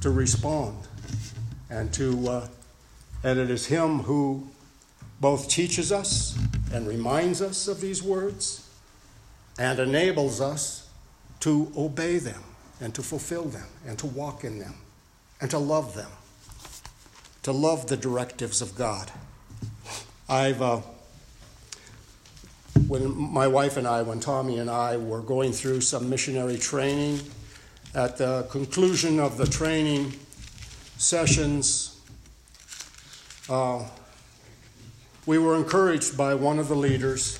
to 0.00 0.10
respond 0.10 0.76
and 1.68 1.92
to, 1.92 2.28
uh, 2.28 2.48
and 3.22 3.38
it 3.38 3.50
is 3.50 3.66
Him 3.66 4.00
who 4.00 4.48
both 5.20 5.48
teaches 5.48 5.92
us 5.92 6.38
and 6.72 6.88
reminds 6.88 7.42
us 7.42 7.68
of 7.68 7.80
these 7.80 8.02
words 8.02 8.66
and 9.58 9.78
enables 9.78 10.40
us 10.40 10.89
to 11.40 11.72
obey 11.76 12.18
them 12.18 12.42
and 12.80 12.94
to 12.94 13.02
fulfill 13.02 13.44
them 13.44 13.66
and 13.86 13.98
to 13.98 14.06
walk 14.06 14.44
in 14.44 14.58
them 14.58 14.74
and 15.40 15.50
to 15.50 15.58
love 15.58 15.94
them, 15.94 16.10
to 17.42 17.52
love 17.52 17.86
the 17.86 17.96
directives 17.96 18.60
of 18.60 18.74
God. 18.74 19.10
I've, 20.28 20.62
uh, 20.62 20.80
when 22.86 23.10
my 23.16 23.48
wife 23.48 23.76
and 23.76 23.86
I, 23.86 24.02
when 24.02 24.20
Tommy 24.20 24.58
and 24.58 24.70
I 24.70 24.96
were 24.96 25.20
going 25.20 25.52
through 25.52 25.80
some 25.80 26.08
missionary 26.08 26.58
training, 26.58 27.20
at 27.94 28.16
the 28.16 28.46
conclusion 28.50 29.18
of 29.18 29.36
the 29.36 29.46
training 29.46 30.14
sessions, 30.96 32.00
uh, 33.48 33.84
we 35.26 35.38
were 35.38 35.56
encouraged 35.56 36.16
by 36.16 36.34
one 36.34 36.58
of 36.58 36.68
the 36.68 36.76
leaders 36.76 37.38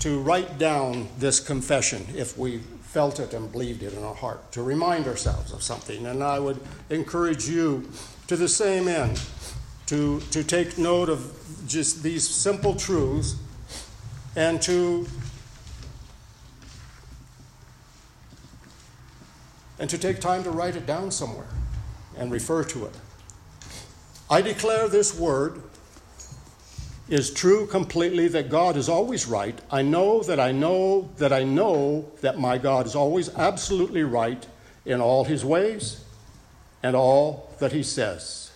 to 0.00 0.20
write 0.20 0.58
down 0.58 1.08
this 1.18 1.38
confession 1.38 2.04
if 2.14 2.36
we 2.36 2.60
felt 2.96 3.20
it 3.20 3.34
and 3.34 3.52
believed 3.52 3.82
it 3.82 3.92
in 3.92 4.02
our 4.02 4.14
heart, 4.14 4.50
to 4.50 4.62
remind 4.62 5.06
ourselves 5.06 5.52
of 5.52 5.62
something. 5.62 6.06
And 6.06 6.24
I 6.24 6.38
would 6.38 6.58
encourage 6.88 7.46
you 7.46 7.90
to 8.26 8.36
the 8.36 8.48
same 8.48 8.88
end 8.88 9.20
to, 9.84 10.20
to 10.30 10.42
take 10.42 10.78
note 10.78 11.10
of 11.10 11.30
just 11.66 12.02
these 12.02 12.26
simple 12.26 12.74
truths 12.74 13.36
and 14.34 14.62
to 14.62 15.06
and 19.78 19.90
to 19.90 19.98
take 19.98 20.18
time 20.18 20.42
to 20.44 20.50
write 20.50 20.74
it 20.74 20.86
down 20.86 21.10
somewhere 21.10 21.52
and 22.16 22.32
refer 22.32 22.64
to 22.64 22.86
it. 22.86 22.94
I 24.30 24.40
declare 24.40 24.88
this 24.88 25.14
word 25.14 25.60
is 27.08 27.32
true 27.32 27.66
completely 27.66 28.28
that 28.28 28.48
God 28.48 28.76
is 28.76 28.88
always 28.88 29.26
right. 29.26 29.58
I 29.70 29.82
know 29.82 30.22
that 30.24 30.40
I 30.40 30.52
know 30.52 31.10
that 31.18 31.32
I 31.32 31.44
know 31.44 32.10
that 32.20 32.38
my 32.38 32.58
God 32.58 32.86
is 32.86 32.96
always 32.96 33.34
absolutely 33.36 34.02
right 34.02 34.44
in 34.84 35.00
all 35.00 35.24
his 35.24 35.44
ways 35.44 36.04
and 36.82 36.96
all 36.96 37.52
that 37.60 37.72
he 37.72 37.82
says. 37.82 38.50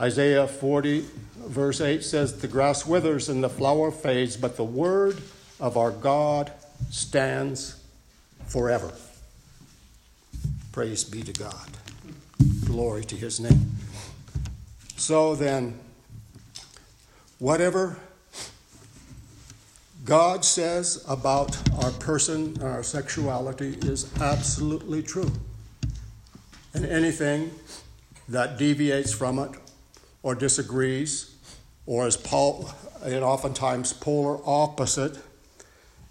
Isaiah 0.00 0.48
40, 0.48 1.04
verse 1.46 1.80
8 1.80 2.02
says, 2.02 2.40
The 2.40 2.48
grass 2.48 2.84
withers 2.84 3.28
and 3.28 3.44
the 3.44 3.48
flower 3.48 3.90
fades, 3.90 4.36
but 4.36 4.56
the 4.56 4.64
word 4.64 5.18
of 5.60 5.76
our 5.76 5.90
God 5.90 6.52
stands 6.90 7.80
forever. 8.46 8.92
Praise 10.72 11.04
be 11.04 11.22
to 11.22 11.32
God. 11.32 11.70
Glory 12.64 13.04
to 13.04 13.14
his 13.14 13.38
name. 13.38 13.72
So 14.96 15.36
then, 15.36 15.78
whatever 17.44 17.94
God 20.06 20.46
says 20.46 21.04
about 21.06 21.54
our 21.84 21.90
person, 21.90 22.56
our 22.62 22.82
sexuality, 22.82 23.76
is 23.82 24.10
absolutely 24.18 25.02
true. 25.02 25.30
And 26.72 26.86
anything 26.86 27.50
that 28.30 28.56
deviates 28.56 29.12
from 29.12 29.38
it 29.38 29.50
or 30.22 30.34
disagrees, 30.34 31.36
or 31.84 32.06
is 32.06 32.16
Paul, 32.16 32.70
and 33.02 33.22
oftentimes 33.22 33.92
polar 33.92 34.38
opposite, 34.46 35.18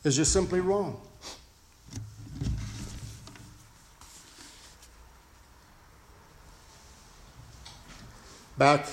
is 0.04 0.16
just 0.16 0.32
simply 0.32 0.60
wrong. 0.60 1.02
Back 8.56 8.86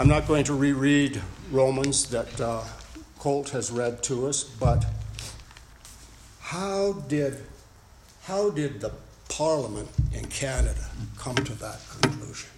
I'm 0.00 0.08
not 0.08 0.26
going 0.26 0.44
to 0.44 0.54
reread 0.54 1.20
Romans 1.50 2.08
that 2.08 2.40
uh, 2.40 2.64
Colt 3.18 3.50
has 3.50 3.70
read 3.70 4.02
to 4.04 4.28
us, 4.28 4.42
but 4.42 4.86
how 6.40 6.92
did, 7.06 7.36
how 8.22 8.48
did 8.48 8.80
the 8.80 8.92
Parliament 9.28 9.90
in 10.14 10.24
Canada 10.28 10.86
come 11.18 11.34
to 11.34 11.52
that 11.56 11.82
conclusion? 12.00 12.48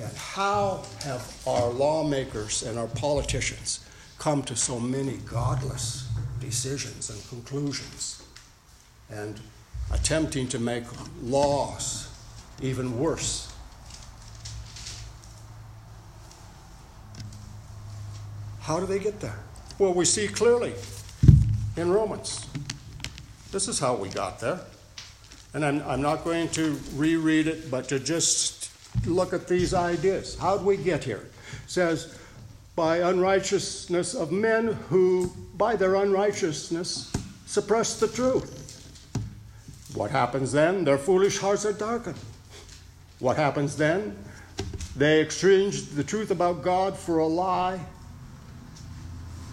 And 0.00 0.16
how 0.16 0.84
have 1.04 1.36
our 1.46 1.68
lawmakers 1.68 2.62
and 2.62 2.78
our 2.78 2.86
politicians 2.86 3.84
come 4.18 4.42
to 4.44 4.56
so 4.56 4.80
many 4.80 5.18
godless 5.26 6.08
decisions 6.40 7.10
and 7.10 7.28
conclusions 7.28 8.22
and 9.10 9.38
attempting 9.92 10.48
to 10.48 10.58
make 10.58 10.84
laws 11.20 12.08
even 12.62 12.98
worse 12.98 13.47
How 18.68 18.78
do 18.78 18.84
they 18.84 18.98
get 18.98 19.18
there? 19.18 19.38
Well, 19.78 19.94
we 19.94 20.04
see 20.04 20.28
clearly 20.28 20.74
in 21.78 21.90
Romans. 21.90 22.46
This 23.50 23.66
is 23.66 23.78
how 23.78 23.94
we 23.94 24.10
got 24.10 24.40
there. 24.40 24.60
And 25.54 25.64
I'm, 25.64 25.82
I'm 25.88 26.02
not 26.02 26.22
going 26.22 26.50
to 26.50 26.78
reread 26.94 27.46
it, 27.46 27.70
but 27.70 27.88
to 27.88 27.98
just 27.98 28.70
look 29.06 29.32
at 29.32 29.48
these 29.48 29.72
ideas. 29.72 30.36
How 30.36 30.58
did 30.58 30.66
we 30.66 30.76
get 30.76 31.02
here? 31.02 31.30
It 31.64 31.70
says, 31.70 32.18
by 32.76 32.98
unrighteousness 32.98 34.14
of 34.14 34.32
men 34.32 34.74
who, 34.90 35.32
by 35.56 35.74
their 35.74 35.94
unrighteousness, 35.94 37.10
suppress 37.46 37.98
the 37.98 38.08
truth. 38.08 39.16
What 39.94 40.10
happens 40.10 40.52
then? 40.52 40.84
Their 40.84 40.98
foolish 40.98 41.38
hearts 41.38 41.64
are 41.64 41.72
darkened. 41.72 42.18
What 43.18 43.38
happens 43.38 43.78
then? 43.78 44.14
They 44.94 45.22
exchange 45.22 45.86
the 45.86 46.04
truth 46.04 46.30
about 46.30 46.62
God 46.62 46.98
for 46.98 47.20
a 47.20 47.26
lie 47.26 47.80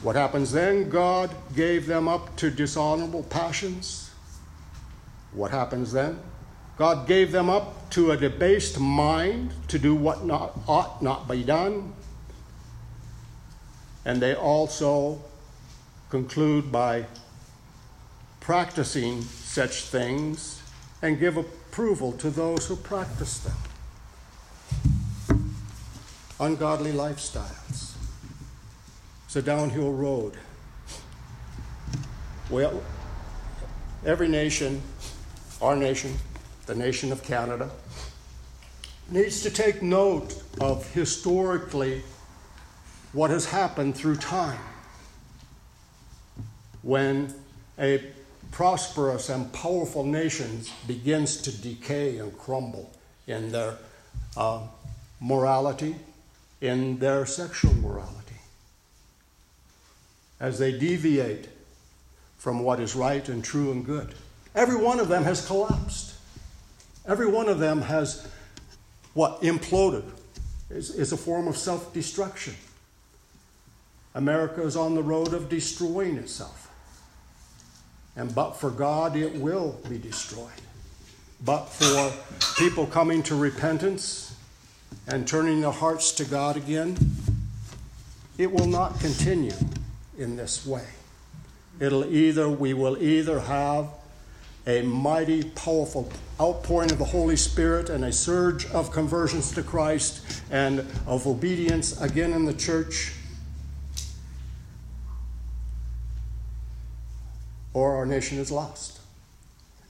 what 0.05 0.15
happens 0.15 0.51
then? 0.51 0.87
God 0.87 1.33
gave 1.55 1.87
them 1.87 2.07
up 2.07 2.35
to 2.35 2.51
dishonorable 2.51 3.23
passions. 3.23 4.11
What 5.33 5.49
happens 5.49 5.93
then? 5.93 6.19
God 6.77 7.07
gave 7.07 7.31
them 7.31 7.49
up 7.49 7.89
to 7.89 8.11
a 8.11 8.17
debased 8.17 8.79
mind 8.79 9.51
to 9.67 9.79
do 9.79 9.95
what 9.95 10.23
not, 10.23 10.59
ought 10.67 11.01
not 11.01 11.27
be 11.27 11.43
done. 11.43 11.91
And 14.05 14.21
they 14.21 14.35
also 14.35 15.23
conclude 16.11 16.71
by 16.71 17.07
practicing 18.41 19.23
such 19.23 19.85
things 19.85 20.61
and 21.01 21.19
give 21.19 21.35
approval 21.35 22.11
to 22.11 22.29
those 22.29 22.67
who 22.67 22.75
practice 22.75 23.39
them. 23.39 23.57
Ungodly 26.39 26.91
lifestyles. 26.91 27.94
It's 29.35 29.45
a 29.45 29.51
downhill 29.51 29.91
road. 29.91 30.37
Well, 32.49 32.81
every 34.05 34.29
nation, 34.29 34.81
our 35.61 35.75
nation, 35.75 36.13
the 36.67 36.75
nation 36.75 37.11
of 37.11 37.21
Canada, 37.21 37.69
needs 39.09 39.41
to 39.41 39.49
take 39.49 39.81
note 39.81 40.41
of 40.61 40.89
historically 40.93 42.01
what 43.11 43.29
has 43.29 43.43
happened 43.47 43.97
through 43.97 44.15
time. 44.15 44.61
When 46.81 47.33
a 47.77 48.05
prosperous 48.51 49.27
and 49.27 49.51
powerful 49.51 50.05
nation 50.05 50.61
begins 50.87 51.41
to 51.41 51.51
decay 51.51 52.19
and 52.19 52.37
crumble 52.37 52.89
in 53.27 53.51
their 53.51 53.79
uh, 54.37 54.61
morality, 55.19 55.97
in 56.61 56.99
their 56.99 57.25
sexual 57.25 57.73
morality 57.73 58.24
as 60.39 60.59
they 60.59 60.77
deviate 60.77 61.47
from 62.37 62.59
what 62.59 62.79
is 62.79 62.95
right 62.95 63.27
and 63.29 63.43
true 63.43 63.71
and 63.71 63.85
good. 63.85 64.13
Every 64.53 64.77
one 64.77 64.99
of 64.99 65.07
them 65.07 65.23
has 65.23 65.45
collapsed. 65.45 66.15
Every 67.07 67.27
one 67.27 67.49
of 67.49 67.59
them 67.59 67.81
has 67.81 68.27
what? 69.13 69.41
Imploded. 69.41 70.03
Is, 70.69 70.89
is 70.91 71.11
a 71.11 71.17
form 71.17 71.47
of 71.47 71.57
self 71.57 71.93
destruction. 71.93 72.55
America 74.13 74.61
is 74.63 74.75
on 74.75 74.95
the 74.95 75.03
road 75.03 75.33
of 75.33 75.49
destroying 75.49 76.17
itself. 76.17 76.71
And 78.15 78.33
but 78.33 78.51
for 78.53 78.69
God, 78.69 79.15
it 79.15 79.35
will 79.35 79.79
be 79.89 79.97
destroyed. 79.97 80.49
But 81.43 81.65
for 81.65 82.13
people 82.57 82.87
coming 82.87 83.21
to 83.23 83.35
repentance 83.35 84.35
and 85.07 85.27
turning 85.27 85.61
their 85.61 85.71
hearts 85.71 86.11
to 86.13 86.25
God 86.25 86.55
again, 86.55 86.97
it 88.37 88.51
will 88.51 88.67
not 88.67 88.99
continue 88.99 89.51
in 90.17 90.35
this 90.35 90.65
way. 90.65 90.85
It'll 91.79 92.05
either, 92.05 92.49
we 92.49 92.73
will 92.73 93.01
either 93.01 93.39
have 93.41 93.89
a 94.67 94.81
mighty, 94.81 95.43
powerful 95.43 96.09
outpouring 96.39 96.91
of 96.91 96.97
the 96.97 97.05
Holy 97.05 97.35
Spirit 97.35 97.89
and 97.89 98.03
a 98.05 98.11
surge 98.11 98.65
of 98.67 98.91
conversions 98.91 99.51
to 99.51 99.61
Christ 99.61 100.41
and 100.49 100.79
of 101.05 101.27
obedience 101.27 101.99
again 102.01 102.31
in 102.31 102.45
the 102.45 102.53
church, 102.53 103.13
or 107.73 107.95
our 107.95 108.05
nation 108.05 108.37
is 108.39 108.51
lost 108.51 109.01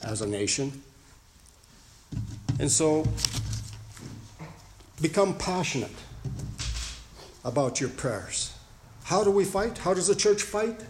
as 0.04 0.22
a 0.22 0.28
nation. 0.28 0.82
And 2.60 2.72
so, 2.72 3.06
become 5.02 5.38
passionate 5.38 5.92
about 7.44 7.80
your 7.80 7.90
prayers. 7.90 8.55
How 9.06 9.24
do 9.24 9.30
we 9.30 9.46
fight? 9.46 9.78
How 9.78 9.94
does 9.94 10.08
the 10.08 10.16
church 10.16 10.42
fight? 10.42 10.84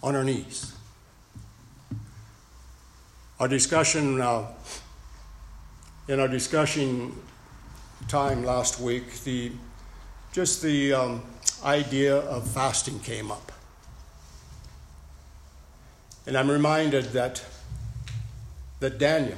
On 0.00 0.14
our 0.14 0.22
knees. 0.22 0.72
Our 3.40 3.48
discussion, 3.48 4.20
uh, 4.20 4.46
in 6.06 6.20
our 6.20 6.28
discussion 6.28 7.20
time 8.06 8.44
last 8.44 8.78
week, 8.78 9.24
the 9.24 9.50
just 10.32 10.62
the 10.62 10.92
um, 10.92 11.22
idea 11.64 12.18
of 12.18 12.48
fasting 12.48 13.00
came 13.00 13.32
up. 13.32 13.50
And 16.28 16.36
I'm 16.36 16.48
reminded 16.48 17.06
that, 17.06 17.44
that 18.78 18.98
Daniel, 18.98 19.36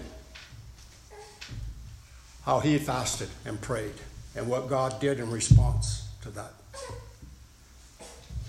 how 2.44 2.60
he 2.60 2.76
fasted 2.76 3.30
and 3.46 3.58
prayed, 3.58 3.94
and 4.36 4.46
what 4.46 4.68
God 4.68 5.00
did 5.00 5.20
in 5.20 5.30
response 5.30 6.06
to 6.20 6.30
that. 6.32 6.52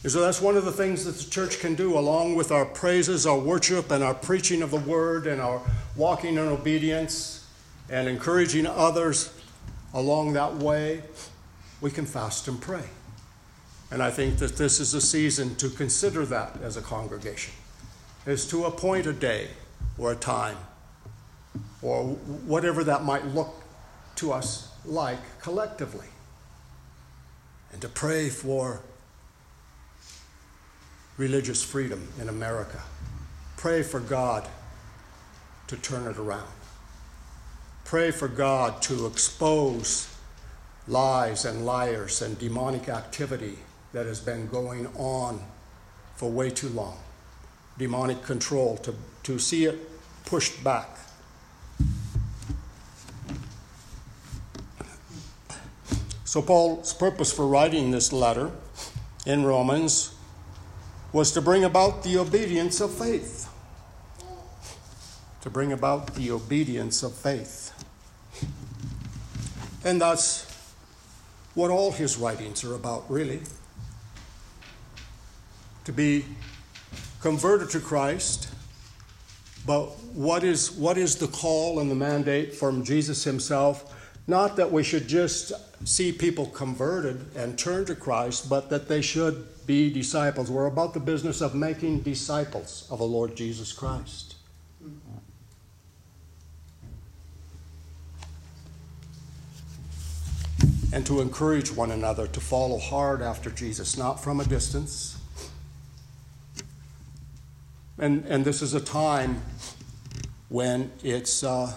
And 0.04 0.12
so 0.12 0.20
that's 0.20 0.42
one 0.42 0.58
of 0.58 0.66
the 0.66 0.72
things 0.72 1.06
that 1.06 1.16
the 1.16 1.30
church 1.30 1.60
can 1.60 1.76
do, 1.76 1.98
along 1.98 2.36
with 2.36 2.52
our 2.52 2.66
praises, 2.66 3.26
our 3.26 3.40
worship, 3.40 3.90
and 3.90 4.04
our 4.04 4.14
preaching 4.14 4.62
of 4.62 4.72
the 4.72 4.80
word, 4.80 5.28
and 5.28 5.40
our 5.40 5.62
walking 5.96 6.34
in 6.34 6.40
obedience, 6.40 7.48
and 7.90 8.10
encouraging 8.10 8.68
others 8.68 9.34
along 9.94 10.34
that 10.34 10.56
way. 10.56 11.04
We 11.80 11.90
can 11.90 12.06
fast 12.06 12.48
and 12.50 12.62
pray. 12.62 12.84
And 13.92 14.02
I 14.04 14.10
think 14.12 14.40
that 14.40 14.58
this 14.58 14.80
is 14.80 14.94
a 14.94 15.02
season 15.02 15.56
to 15.56 15.70
consider 15.70 16.26
that 16.26 16.58
as 16.62 16.78
a 16.78 16.82
congregation 16.82 17.54
is 18.26 18.48
to 18.48 18.66
appoint 18.66 19.06
a 19.06 19.14
day 19.14 19.50
or 19.98 20.12
a 20.12 20.16
time 20.16 20.58
or 21.82 22.04
whatever 22.48 22.84
that 22.86 23.04
might 23.04 23.26
look 23.28 23.54
to 24.16 24.32
us 24.32 24.72
like 24.86 25.20
collectively 25.40 26.08
and 27.72 27.82
to 27.82 27.88
pray 27.88 28.30
for 28.30 28.82
religious 31.18 31.64
freedom 31.64 32.08
in 32.20 32.30
America. 32.30 32.82
Pray 33.58 33.84
for 33.84 34.00
God 34.00 34.48
to 35.68 35.78
turn 35.78 36.08
it 36.08 36.18
around. 36.18 36.52
Pray 37.86 38.12
for 38.12 38.28
God 38.28 38.82
to 38.84 39.06
expose 39.06 40.14
lies 40.88 41.46
and 41.46 41.66
liars 41.66 42.22
and 42.22 42.38
demonic 42.40 42.90
activity 42.90 43.60
that 43.94 44.06
has 44.06 44.20
been 44.20 44.48
going 44.48 44.88
on 44.96 45.42
for 46.16 46.30
way 46.30 46.50
too 46.50 46.70
long 46.70 46.98
demonic 47.78 48.24
control, 48.24 48.78
to, 48.78 48.94
to 49.24 49.40
see 49.40 49.66
it 49.66 49.80
pushed 50.26 50.64
back. 50.64 50.90
So, 56.26 56.42
Paul's 56.42 56.94
purpose 56.94 57.32
for 57.32 57.46
writing 57.46 57.92
this 57.92 58.12
letter 58.12 58.52
in 59.26 59.46
Romans 59.46 60.13
was 61.14 61.32
to 61.32 61.42
bring 61.42 61.64
about 61.64 62.02
the 62.04 62.18
obedience 62.18 62.82
of 62.82 62.92
faith. 62.92 63.48
To 65.42 65.50
bring 65.50 65.72
about 65.72 66.16
the 66.16 66.32
obedience 66.32 67.04
of 67.04 67.14
faith. 67.14 67.72
And 69.86 70.02
that's 70.02 70.50
what 71.54 71.70
all 71.70 71.92
his 71.92 72.18
writings 72.18 72.64
are 72.64 72.74
about, 72.74 73.10
really. 73.12 73.42
To 75.86 75.94
be 75.94 76.26
converted 77.22 77.70
to 77.72 77.80
Christ, 77.80 78.50
but 79.68 79.86
what 80.14 80.44
is, 80.44 80.72
what 80.72 80.98
is 80.98 81.18
the 81.18 81.28
call 81.28 81.80
and 81.80 81.92
the 81.92 81.96
mandate 81.96 82.56
from 82.56 82.84
Jesus 82.84 83.24
himself? 83.24 83.94
Not 84.26 84.56
that 84.56 84.72
we 84.72 84.84
should 84.84 85.08
just 85.08 85.52
see 85.88 86.12
people 86.12 86.48
converted 86.48 87.28
and 87.36 87.58
turn 87.58 87.86
to 87.86 87.96
Christ, 87.96 88.50
but 88.50 88.70
that 88.72 88.88
they 88.88 89.02
should 89.02 89.48
be 89.66 89.92
disciples. 89.92 90.52
We're 90.52 90.68
about 90.68 90.94
the 90.94 91.00
business 91.00 91.42
of 91.42 91.56
making 91.56 92.02
disciples 92.02 92.88
of 92.90 93.00
the 93.00 93.06
Lord 93.06 93.36
Jesus 93.36 93.72
Christ. 93.72 94.36
And 100.92 101.06
to 101.08 101.22
encourage 101.22 101.72
one 101.72 101.90
another 101.90 102.28
to 102.28 102.40
follow 102.40 102.78
hard 102.78 103.22
after 103.22 103.50
Jesus, 103.50 103.98
not 103.98 104.24
from 104.24 104.40
a 104.40 104.46
distance 104.46 105.18
and, 108.00 108.26
and 108.26 108.44
this 108.44 108.62
is 108.62 108.74
a 108.74 108.82
time 108.82 109.42
when 110.50 110.92
it's 111.04 111.44
uh, 111.44 111.74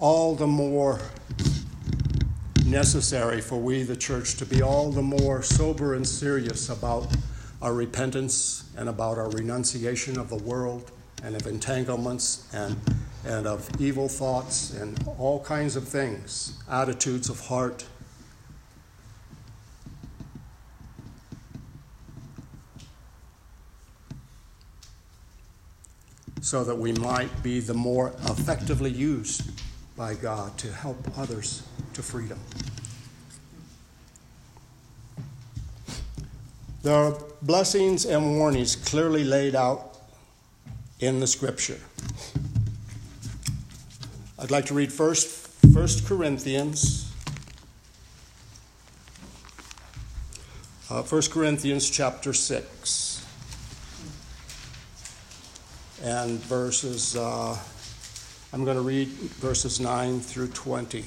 all 0.00 0.34
the 0.34 0.46
more 0.46 1.00
necessary 2.66 3.40
for 3.40 3.56
we, 3.56 3.82
the 3.82 3.96
church, 3.96 4.34
to 4.36 4.44
be 4.44 4.60
all 4.60 4.90
the 4.90 5.02
more 5.02 5.42
sober 5.42 5.94
and 5.94 6.06
serious 6.06 6.68
about 6.68 7.06
our 7.62 7.72
repentance 7.72 8.68
and 8.76 8.88
about 8.88 9.18
our 9.18 9.30
renunciation 9.30 10.18
of 10.18 10.28
the 10.28 10.36
world 10.36 10.90
and 11.22 11.34
of 11.36 11.46
entanglements 11.46 12.48
and, 12.52 12.76
and 13.24 13.46
of 13.46 13.68
evil 13.80 14.08
thoughts 14.08 14.74
and 14.74 15.02
all 15.18 15.42
kinds 15.42 15.76
of 15.76 15.86
things, 15.86 16.58
attitudes 16.68 17.30
of 17.30 17.40
heart. 17.40 17.84
So 26.40 26.62
that 26.64 26.76
we 26.76 26.92
might 26.92 27.42
be 27.42 27.60
the 27.60 27.74
more 27.74 28.12
effectively 28.26 28.90
used 28.90 29.50
by 29.96 30.14
God 30.14 30.56
to 30.58 30.72
help 30.72 31.18
others 31.18 31.62
to 31.96 32.02
freedom. 32.02 32.38
There 36.82 36.94
are 36.94 37.16
blessings 37.40 38.04
and 38.04 38.36
warnings 38.36 38.76
clearly 38.76 39.24
laid 39.24 39.54
out 39.54 39.96
in 41.00 41.20
the 41.20 41.26
scripture. 41.26 41.80
I'd 44.38 44.50
like 44.50 44.66
to 44.66 44.74
read 44.74 44.92
first 44.92 45.48
1 45.64 45.88
Corinthians. 46.04 47.10
Uh, 50.90 51.02
1 51.02 51.22
Corinthians 51.30 51.88
chapter 51.88 52.34
6 52.34 53.26
and 56.04 56.38
verses, 56.40 57.16
uh, 57.16 57.58
I'm 58.52 58.66
going 58.66 58.76
to 58.76 58.82
read 58.82 59.08
verses 59.08 59.80
9 59.80 60.20
through 60.20 60.48
20. 60.48 61.06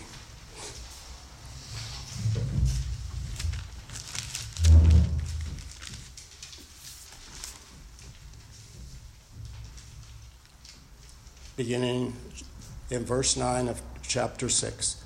Beginning 11.69 12.15
in 12.89 13.05
verse 13.05 13.37
9 13.37 13.67
of 13.67 13.79
chapter 14.01 14.49
6. 14.49 15.03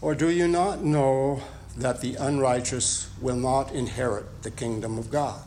Or 0.00 0.14
do 0.14 0.30
you 0.30 0.46
not 0.46 0.84
know 0.84 1.42
that 1.76 2.00
the 2.00 2.14
unrighteous 2.14 3.10
will 3.20 3.34
not 3.34 3.72
inherit 3.72 4.44
the 4.44 4.52
kingdom 4.52 4.96
of 4.96 5.10
God? 5.10 5.42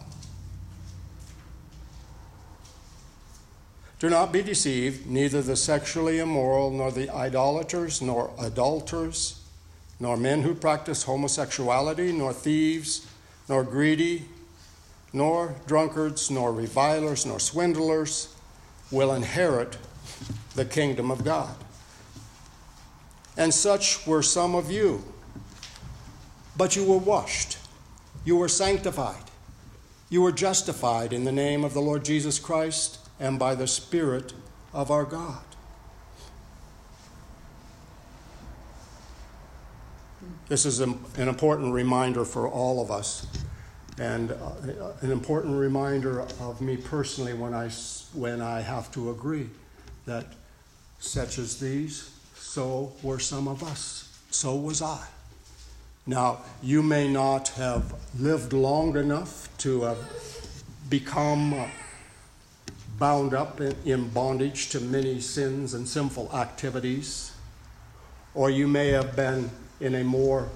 Do 4.00 4.10
not 4.10 4.34
be 4.34 4.42
deceived, 4.42 5.08
neither 5.08 5.42
the 5.42 5.56
sexually 5.56 6.20
immoral, 6.20 6.70
nor 6.70 6.92
the 6.92 7.10
idolaters, 7.10 8.02
nor 8.02 8.34
adulterers, 8.38 9.42
nor 10.02 10.18
men 10.18 10.42
who 10.42 10.54
practice 10.54 11.04
homosexuality, 11.04 12.12
nor 12.12 12.34
thieves, 12.34 13.08
nor 13.48 13.64
greedy, 13.64 14.26
nor 15.14 15.56
drunkards, 15.66 16.30
nor 16.30 16.52
revilers, 16.52 17.26
nor 17.26 17.40
swindlers 17.40 18.34
will 18.92 19.14
inherit 19.14 19.78
the 20.56 20.66
kingdom 20.66 21.12
of 21.12 21.24
God. 21.24 21.56
And 23.36 23.54
such 23.54 24.06
were 24.08 24.24
some 24.24 24.56
of 24.56 24.72
you. 24.72 25.04
But 26.56 26.76
you 26.76 26.84
were 26.84 26.98
washed, 26.98 27.60
you 28.26 28.36
were 28.36 28.48
sanctified, 28.48 29.24
you 30.10 30.24
were 30.24 30.32
justified 30.32 31.14
in 31.14 31.24
the 31.24 31.32
name 31.32 31.64
of 31.64 31.74
the 31.74 31.82
Lord 31.82 32.04
Jesus 32.04 32.40
Christ 32.40 32.98
and 33.20 33.38
by 33.38 33.54
the 33.54 33.68
Spirit 33.68 34.34
of 34.74 34.90
our 34.90 35.04
God. 35.04 35.44
This 40.48 40.66
is 40.66 40.80
an 40.80 40.98
important 41.18 41.74
reminder 41.74 42.24
for 42.24 42.48
all 42.48 42.82
of 42.82 42.90
us, 42.90 43.28
and 44.00 44.32
uh, 44.32 44.36
an 45.02 45.12
important 45.12 45.58
reminder 45.58 46.22
of 46.22 46.62
me 46.62 46.78
personally 46.78 47.34
when 47.34 47.54
I, 47.54 47.70
when 48.14 48.42
I 48.42 48.62
have 48.62 48.92
to 48.92 49.10
agree 49.10 49.50
that 50.06 50.26
such 51.00 51.38
as 51.38 51.60
these, 51.60 52.12
so 52.36 52.94
were 53.02 53.20
some 53.20 53.48
of 53.48 53.64
us, 53.64 54.20
so 54.30 54.56
was 54.56 54.82
I. 54.82 55.06
Now, 56.06 56.40
you 56.64 56.82
may 56.82 57.12
not 57.12 57.50
have 57.50 57.94
lived 58.18 58.54
long 58.54 58.96
enough 58.96 59.50
to 59.60 59.82
have 59.84 59.98
become 60.90 61.54
uh, 61.54 61.68
bound 62.98 63.34
up 63.34 63.60
in 63.60 64.10
bondage 64.10 64.70
to 64.70 64.80
many 64.80 65.20
sins 65.20 65.74
and 65.74 65.88
sinful 65.88 66.32
activities, 66.34 67.34
or 68.34 68.50
you 68.50 68.68
may 68.68 68.90
have 68.90 69.16
been 69.16 69.50
in 69.80 69.96
a 69.96 70.04
more 70.04 70.50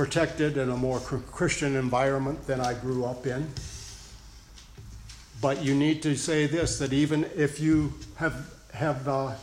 protected 0.00 0.56
in 0.56 0.70
a 0.70 0.76
more 0.78 0.98
Christian 0.98 1.76
environment 1.76 2.46
than 2.46 2.58
I 2.58 2.72
grew 2.72 3.04
up 3.04 3.26
in. 3.26 3.46
But 5.42 5.62
you 5.62 5.74
need 5.74 6.02
to 6.04 6.16
say 6.16 6.46
this 6.46 6.78
that 6.78 6.94
even 6.94 7.26
if 7.36 7.60
you 7.60 7.92
have, 8.16 8.50
have 8.72 9.06
uh, 9.06 9.34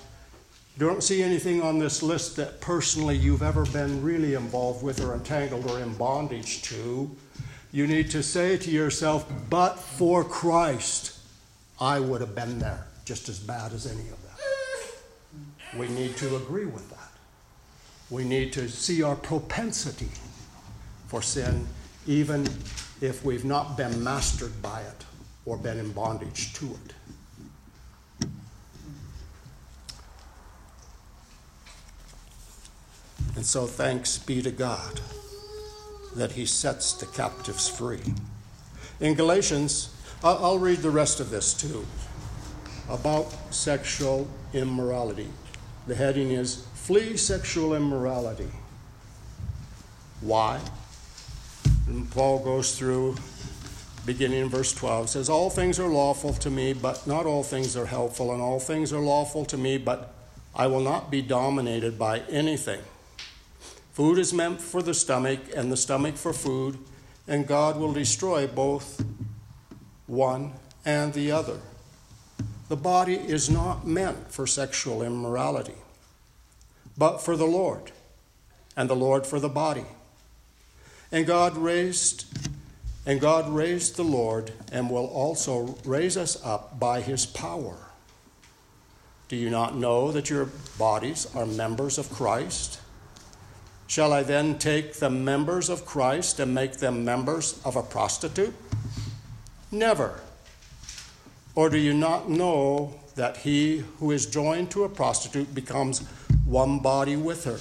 don't 0.79 1.03
see 1.03 1.21
anything 1.21 1.61
on 1.61 1.77
this 1.77 2.01
list 2.01 2.37
that 2.37 2.59
personally 2.59 3.15
you've 3.15 3.43
ever 3.43 3.67
been 3.67 4.01
really 4.01 4.33
involved 4.33 4.81
with 4.81 4.99
or 4.99 5.13
entangled 5.13 5.69
or 5.69 5.79
in 5.79 5.93
bondage 5.93 6.63
to, 6.63 7.15
you 7.71 7.85
need 7.85 8.09
to 8.09 8.23
say 8.23 8.57
to 8.57 8.71
yourself, 8.71 9.31
but 9.51 9.75
for 9.75 10.23
Christ, 10.23 11.19
I 11.79 11.99
would 11.99 12.21
have 12.21 12.33
been 12.33 12.57
there 12.57 12.87
just 13.05 13.29
as 13.29 13.37
bad 13.37 13.73
as 13.73 13.85
any 13.85 14.09
of 14.09 14.23
them. 14.23 15.79
We 15.79 15.87
need 15.89 16.17
to 16.17 16.35
agree 16.35 16.65
with 16.65 16.89
that. 16.89 17.11
We 18.09 18.23
need 18.23 18.53
to 18.53 18.67
see 18.67 19.03
our 19.03 19.15
propensity 19.15 20.09
for 21.07 21.21
sin, 21.21 21.67
even 22.05 22.47
if 23.01 23.23
we've 23.23 23.45
not 23.45 23.77
been 23.77 24.03
mastered 24.03 24.61
by 24.61 24.81
it 24.81 25.05
or 25.45 25.57
been 25.57 25.77
in 25.77 25.91
bondage 25.91 26.53
to 26.53 26.65
it. 26.65 26.93
And 33.35 33.45
so, 33.45 33.67
thanks 33.67 34.17
be 34.17 34.41
to 34.41 34.51
God 34.51 34.99
that 36.15 36.31
He 36.31 36.45
sets 36.45 36.93
the 36.93 37.05
captives 37.05 37.69
free. 37.69 38.01
In 38.99 39.13
Galatians, 39.13 39.93
I'll 40.23 40.57
read 40.57 40.79
the 40.79 40.89
rest 40.89 41.19
of 41.19 41.29
this 41.29 41.53
too 41.53 41.85
about 42.89 43.31
sexual 43.53 44.27
immorality. 44.53 45.27
The 45.85 45.95
heading 45.95 46.31
is 46.31 46.65
Flee 46.73 47.17
sexual 47.17 47.75
immorality. 47.75 48.49
Why? 50.21 50.61
And 51.87 52.09
Paul 52.11 52.43
goes 52.43 52.77
through, 52.77 53.15
beginning 54.05 54.41
in 54.41 54.49
verse 54.49 54.73
12, 54.73 55.09
says, 55.09 55.29
All 55.29 55.49
things 55.49 55.79
are 55.79 55.87
lawful 55.87 56.33
to 56.33 56.49
me, 56.49 56.73
but 56.73 57.07
not 57.07 57.25
all 57.25 57.43
things 57.43 57.75
are 57.75 57.85
helpful, 57.85 58.31
and 58.33 58.41
all 58.41 58.59
things 58.59 58.93
are 58.93 58.99
lawful 58.99 59.45
to 59.45 59.57
me, 59.57 59.77
but 59.77 60.13
I 60.55 60.67
will 60.67 60.81
not 60.81 61.09
be 61.09 61.21
dominated 61.21 61.97
by 61.97 62.19
anything. 62.29 62.81
Food 63.93 64.17
is 64.17 64.33
meant 64.33 64.61
for 64.61 64.81
the 64.81 64.93
stomach, 64.93 65.39
and 65.55 65.71
the 65.71 65.77
stomach 65.77 66.15
for 66.15 66.33
food, 66.33 66.77
and 67.27 67.47
God 67.47 67.77
will 67.77 67.93
destroy 67.93 68.47
both 68.47 69.03
one 70.05 70.53
and 70.85 71.13
the 71.13 71.31
other. 71.31 71.59
The 72.69 72.77
body 72.77 73.15
is 73.15 73.49
not 73.49 73.87
meant 73.87 74.31
for 74.31 74.45
sexual 74.45 75.01
immorality 75.01 75.75
but 76.97 77.19
for 77.19 77.37
the 77.37 77.45
Lord, 77.45 77.91
and 78.75 78.89
the 78.89 78.95
Lord 78.95 79.25
for 79.25 79.39
the 79.39 79.49
body. 79.49 79.85
And 81.11 81.25
God 81.25 81.57
raised 81.57 82.25
and 83.05 83.21
God 83.21 83.49
raised 83.49 83.95
the 83.95 84.03
Lord 84.03 84.51
and 84.71 84.89
will 84.89 85.05
also 85.05 85.77
raise 85.85 86.17
us 86.17 86.43
up 86.43 86.77
by 86.77 86.99
his 86.99 87.25
power. 87.25 87.77
Do 89.29 89.37
you 89.37 89.49
not 89.49 89.75
know 89.75 90.11
that 90.11 90.29
your 90.29 90.49
bodies 90.77 91.27
are 91.33 91.45
members 91.45 91.97
of 91.97 92.09
Christ? 92.09 92.81
Shall 93.87 94.11
I 94.11 94.23
then 94.23 94.59
take 94.59 94.95
the 94.95 95.09
members 95.09 95.69
of 95.69 95.85
Christ 95.85 96.41
and 96.41 96.53
make 96.53 96.73
them 96.77 97.05
members 97.05 97.61
of 97.63 97.77
a 97.77 97.83
prostitute? 97.83 98.53
Never. 99.71 100.19
Or 101.55 101.69
do 101.69 101.77
you 101.77 101.93
not 101.93 102.29
know 102.29 102.99
that 103.17 103.37
he 103.37 103.83
who 103.99 104.11
is 104.11 104.25
joined 104.27 104.71
to 104.71 104.83
a 104.83 104.89
prostitute 104.89 105.53
becomes 105.53 105.99
one 106.45 106.79
body 106.79 107.15
with 107.15 107.43
her. 107.43 107.59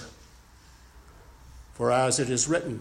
For 1.75 1.91
as 1.91 2.21
it 2.21 2.31
is 2.31 2.47
written, 2.47 2.81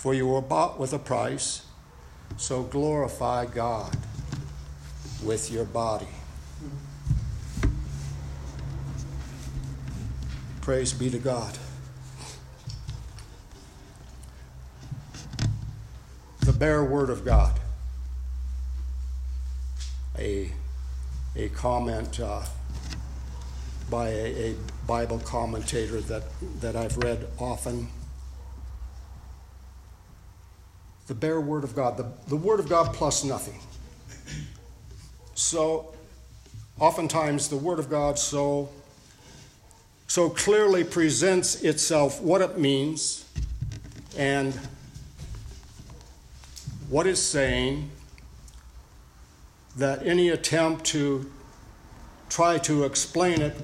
for 0.00 0.14
you 0.14 0.26
were 0.26 0.40
bought 0.40 0.80
with 0.80 0.94
a 0.94 0.98
price. 0.98 1.66
So 2.38 2.62
glorify 2.62 3.44
God 3.44 3.94
with 5.22 5.52
your 5.52 5.66
body. 5.66 6.08
Praise 10.62 10.94
be 10.94 11.10
to 11.10 11.18
God. 11.18 11.58
The 16.46 16.52
bare 16.54 16.82
word 16.82 17.10
of 17.10 17.22
God. 17.22 17.60
A 20.18 20.50
a 21.36 21.50
comment 21.50 22.20
uh, 22.20 22.42
by 23.90 24.08
a, 24.08 24.52
a, 24.52 24.54
Bible 24.86 25.20
commentator 25.20 26.00
that, 26.00 26.24
that 26.60 26.74
I've 26.74 26.96
read 26.96 27.28
often. 27.38 27.88
The 31.10 31.16
bare 31.16 31.40
Word 31.40 31.64
of 31.64 31.74
God, 31.74 31.96
the, 31.96 32.06
the 32.28 32.36
Word 32.36 32.60
of 32.60 32.68
God 32.68 32.94
plus 32.94 33.24
nothing. 33.24 33.58
So, 35.34 35.92
oftentimes, 36.78 37.48
the 37.48 37.56
Word 37.56 37.80
of 37.80 37.90
God 37.90 38.16
so, 38.16 38.68
so 40.06 40.30
clearly 40.30 40.84
presents 40.84 41.64
itself 41.64 42.22
what 42.22 42.40
it 42.42 42.58
means 42.58 43.24
and 44.16 44.54
what 46.88 47.08
it's 47.08 47.18
saying 47.18 47.90
that 49.78 50.06
any 50.06 50.28
attempt 50.28 50.84
to 50.84 51.28
try 52.28 52.56
to 52.58 52.84
explain 52.84 53.42
it 53.42 53.56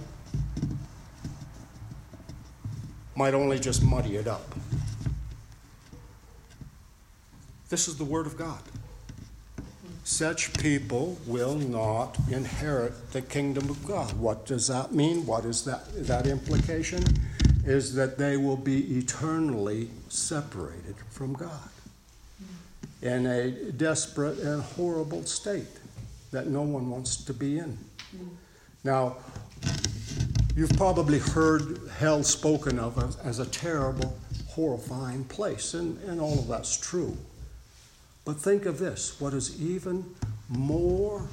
might 3.14 3.34
only 3.34 3.60
just 3.60 3.84
muddy 3.84 4.16
it 4.16 4.26
up. 4.26 4.52
This 7.68 7.88
is 7.88 7.96
the 7.96 8.04
Word 8.04 8.26
of 8.26 8.36
God. 8.36 8.60
Such 10.04 10.56
people 10.58 11.18
will 11.26 11.56
not 11.56 12.16
inherit 12.30 13.10
the 13.10 13.22
kingdom 13.22 13.68
of 13.68 13.84
God. 13.84 14.12
What 14.12 14.46
does 14.46 14.68
that 14.68 14.92
mean? 14.92 15.26
What 15.26 15.44
is 15.44 15.64
that, 15.64 16.06
that 16.06 16.28
implication? 16.28 17.02
Is 17.64 17.92
that 17.94 18.16
they 18.16 18.36
will 18.36 18.56
be 18.56 18.98
eternally 18.98 19.90
separated 20.08 20.94
from 21.10 21.32
God 21.32 21.68
in 23.02 23.26
a 23.26 23.50
desperate 23.72 24.38
and 24.38 24.62
horrible 24.62 25.24
state 25.24 25.66
that 26.30 26.46
no 26.46 26.62
one 26.62 26.88
wants 26.88 27.16
to 27.24 27.34
be 27.34 27.58
in. 27.58 27.76
Now, 28.84 29.16
you've 30.54 30.76
probably 30.76 31.18
heard 31.18 31.80
hell 31.98 32.22
spoken 32.22 32.78
of 32.78 32.96
as, 33.02 33.16
as 33.18 33.38
a 33.40 33.46
terrible, 33.46 34.16
horrifying 34.46 35.24
place, 35.24 35.74
and, 35.74 36.00
and 36.04 36.20
all 36.20 36.38
of 36.38 36.46
that's 36.46 36.76
true. 36.76 37.16
But 38.26 38.40
think 38.40 38.66
of 38.66 38.78
this 38.78 39.20
what 39.20 39.32
is 39.32 39.62
even 39.62 40.04
more 40.48 41.26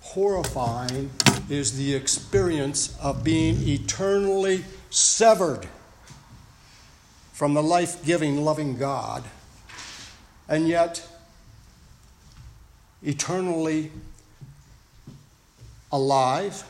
horrifying 0.00 1.10
is 1.50 1.76
the 1.76 1.94
experience 1.94 2.98
of 2.98 3.22
being 3.22 3.56
eternally 3.68 4.64
severed 4.88 5.68
from 7.34 7.54
the 7.54 7.62
life 7.62 8.04
giving, 8.04 8.42
loving 8.42 8.76
God, 8.78 9.22
and 10.48 10.66
yet 10.66 11.06
eternally 13.02 13.92
alive, 15.92 16.64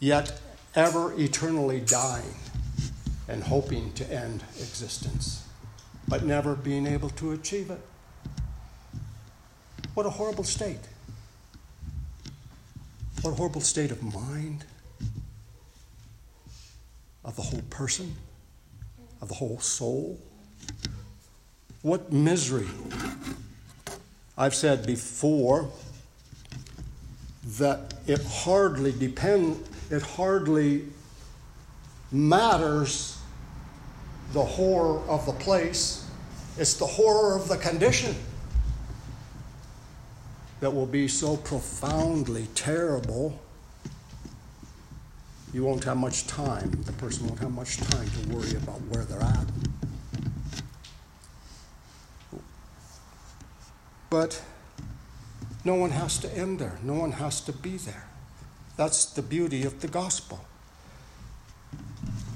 yet 0.00 0.40
ever 0.74 1.12
eternally 1.18 1.80
dying. 1.80 2.34
and 3.28 3.44
hoping 3.44 3.92
to 3.92 4.04
end 4.12 4.42
existence, 4.58 5.46
but 6.08 6.24
never 6.24 6.56
being 6.56 6.84
able 6.84 7.10
to 7.10 7.30
achieve 7.30 7.70
it. 7.70 7.80
What 9.94 10.06
a 10.06 10.10
horrible 10.10 10.44
state. 10.44 10.80
What 13.22 13.32
a 13.32 13.34
horrible 13.34 13.60
state 13.60 13.90
of 13.90 14.02
mind, 14.02 14.64
of 17.24 17.36
the 17.36 17.42
whole 17.42 17.62
person, 17.70 18.14
of 19.20 19.28
the 19.28 19.34
whole 19.34 19.58
soul. 19.58 20.18
What 21.82 22.12
misery. 22.12 22.68
I've 24.38 24.54
said 24.54 24.86
before 24.86 25.70
that 27.58 27.94
it 28.06 28.22
hardly 28.24 28.92
depend 28.92 29.66
it 29.90 30.02
hardly 30.02 30.84
matters 32.12 33.18
the 34.32 34.44
horror 34.44 35.00
of 35.08 35.26
the 35.26 35.32
place 35.32 36.06
it's 36.58 36.74
the 36.74 36.86
horror 36.86 37.36
of 37.36 37.48
the 37.48 37.56
condition 37.56 38.14
that 40.60 40.70
will 40.70 40.86
be 40.86 41.08
so 41.08 41.36
profoundly 41.36 42.46
terrible 42.54 43.38
you 45.52 45.64
won't 45.64 45.84
have 45.84 45.96
much 45.96 46.26
time 46.26 46.70
the 46.84 46.92
person 46.92 47.26
won't 47.26 47.40
have 47.40 47.52
much 47.52 47.78
time 47.78 48.08
to 48.08 48.28
worry 48.34 48.56
about 48.56 48.80
where 48.88 49.04
they're 49.04 49.22
at 49.22 49.46
but 54.10 54.42
no 55.64 55.74
one 55.74 55.90
has 55.90 56.18
to 56.18 56.36
end 56.36 56.58
there, 56.58 56.78
no 56.82 56.94
one 56.94 57.12
has 57.12 57.40
to 57.42 57.52
be 57.52 57.76
there. 57.76 58.04
That's 58.76 59.04
the 59.04 59.22
beauty 59.22 59.64
of 59.64 59.80
the 59.80 59.88
gospel. 59.88 60.40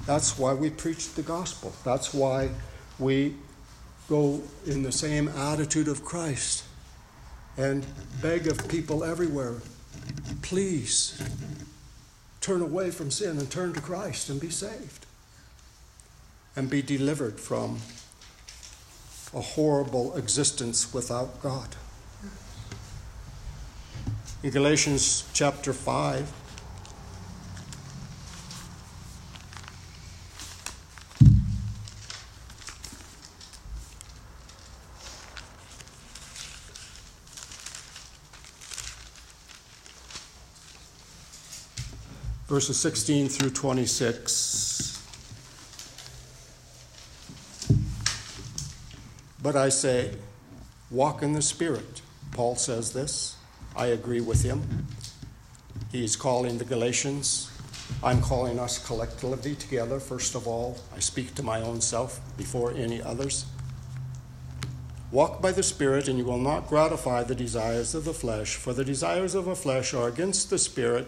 That's 0.05 0.37
why 0.37 0.53
we 0.53 0.69
preach 0.69 1.13
the 1.13 1.23
gospel. 1.23 1.73
That's 1.83 2.13
why 2.13 2.51
we 2.99 3.35
go 4.07 4.43
in 4.67 4.83
the 4.83 4.91
same 4.91 5.27
attitude 5.29 5.87
of 5.87 6.05
Christ 6.05 6.64
and 7.57 7.85
beg 8.21 8.47
of 8.47 8.67
people 8.67 9.03
everywhere 9.03 9.55
please 10.41 11.21
turn 12.41 12.61
away 12.61 12.91
from 12.91 13.09
sin 13.09 13.37
and 13.37 13.49
turn 13.49 13.73
to 13.73 13.81
Christ 13.81 14.29
and 14.29 14.39
be 14.39 14.49
saved 14.49 15.05
and 16.55 16.69
be 16.69 16.81
delivered 16.81 17.39
from 17.39 17.79
a 19.33 19.41
horrible 19.41 20.15
existence 20.15 20.93
without 20.93 21.41
God. 21.41 21.75
In 24.43 24.51
Galatians 24.51 25.27
chapter 25.33 25.73
5, 25.73 26.31
verses 42.47 42.77
16 42.77 43.29
through 43.29 43.49
26. 43.49 45.01
But 49.41 49.55
I 49.55 49.69
say, 49.69 50.11
walk 50.91 51.23
in 51.23 51.33
the 51.33 51.41
Spirit. 51.41 52.01
Paul 52.31 52.55
says 52.55 52.93
this. 52.93 53.37
I 53.75 53.87
agree 53.87 54.21
with 54.21 54.43
him. 54.43 54.87
He's 55.91 56.15
calling 56.15 56.57
the 56.57 56.65
Galatians. 56.65 57.51
I'm 58.03 58.21
calling 58.21 58.59
us 58.59 58.83
collectively 58.85 59.55
together. 59.55 59.99
First 59.99 60.35
of 60.35 60.47
all, 60.47 60.77
I 60.95 60.99
speak 60.99 61.35
to 61.35 61.43
my 61.43 61.61
own 61.61 61.81
self 61.81 62.19
before 62.37 62.71
any 62.71 63.01
others. 63.01 63.45
Walk 65.11 65.41
by 65.41 65.51
the 65.51 65.63
Spirit, 65.63 66.07
and 66.07 66.17
you 66.17 66.25
will 66.25 66.39
not 66.39 66.67
gratify 66.67 67.23
the 67.23 67.35
desires 67.35 67.95
of 67.95 68.05
the 68.05 68.13
flesh, 68.13 68.55
for 68.55 68.73
the 68.73 68.83
desires 68.83 69.35
of 69.35 69.45
the 69.45 69.55
flesh 69.55 69.93
are 69.93 70.07
against 70.07 70.49
the 70.49 70.57
Spirit, 70.57 71.07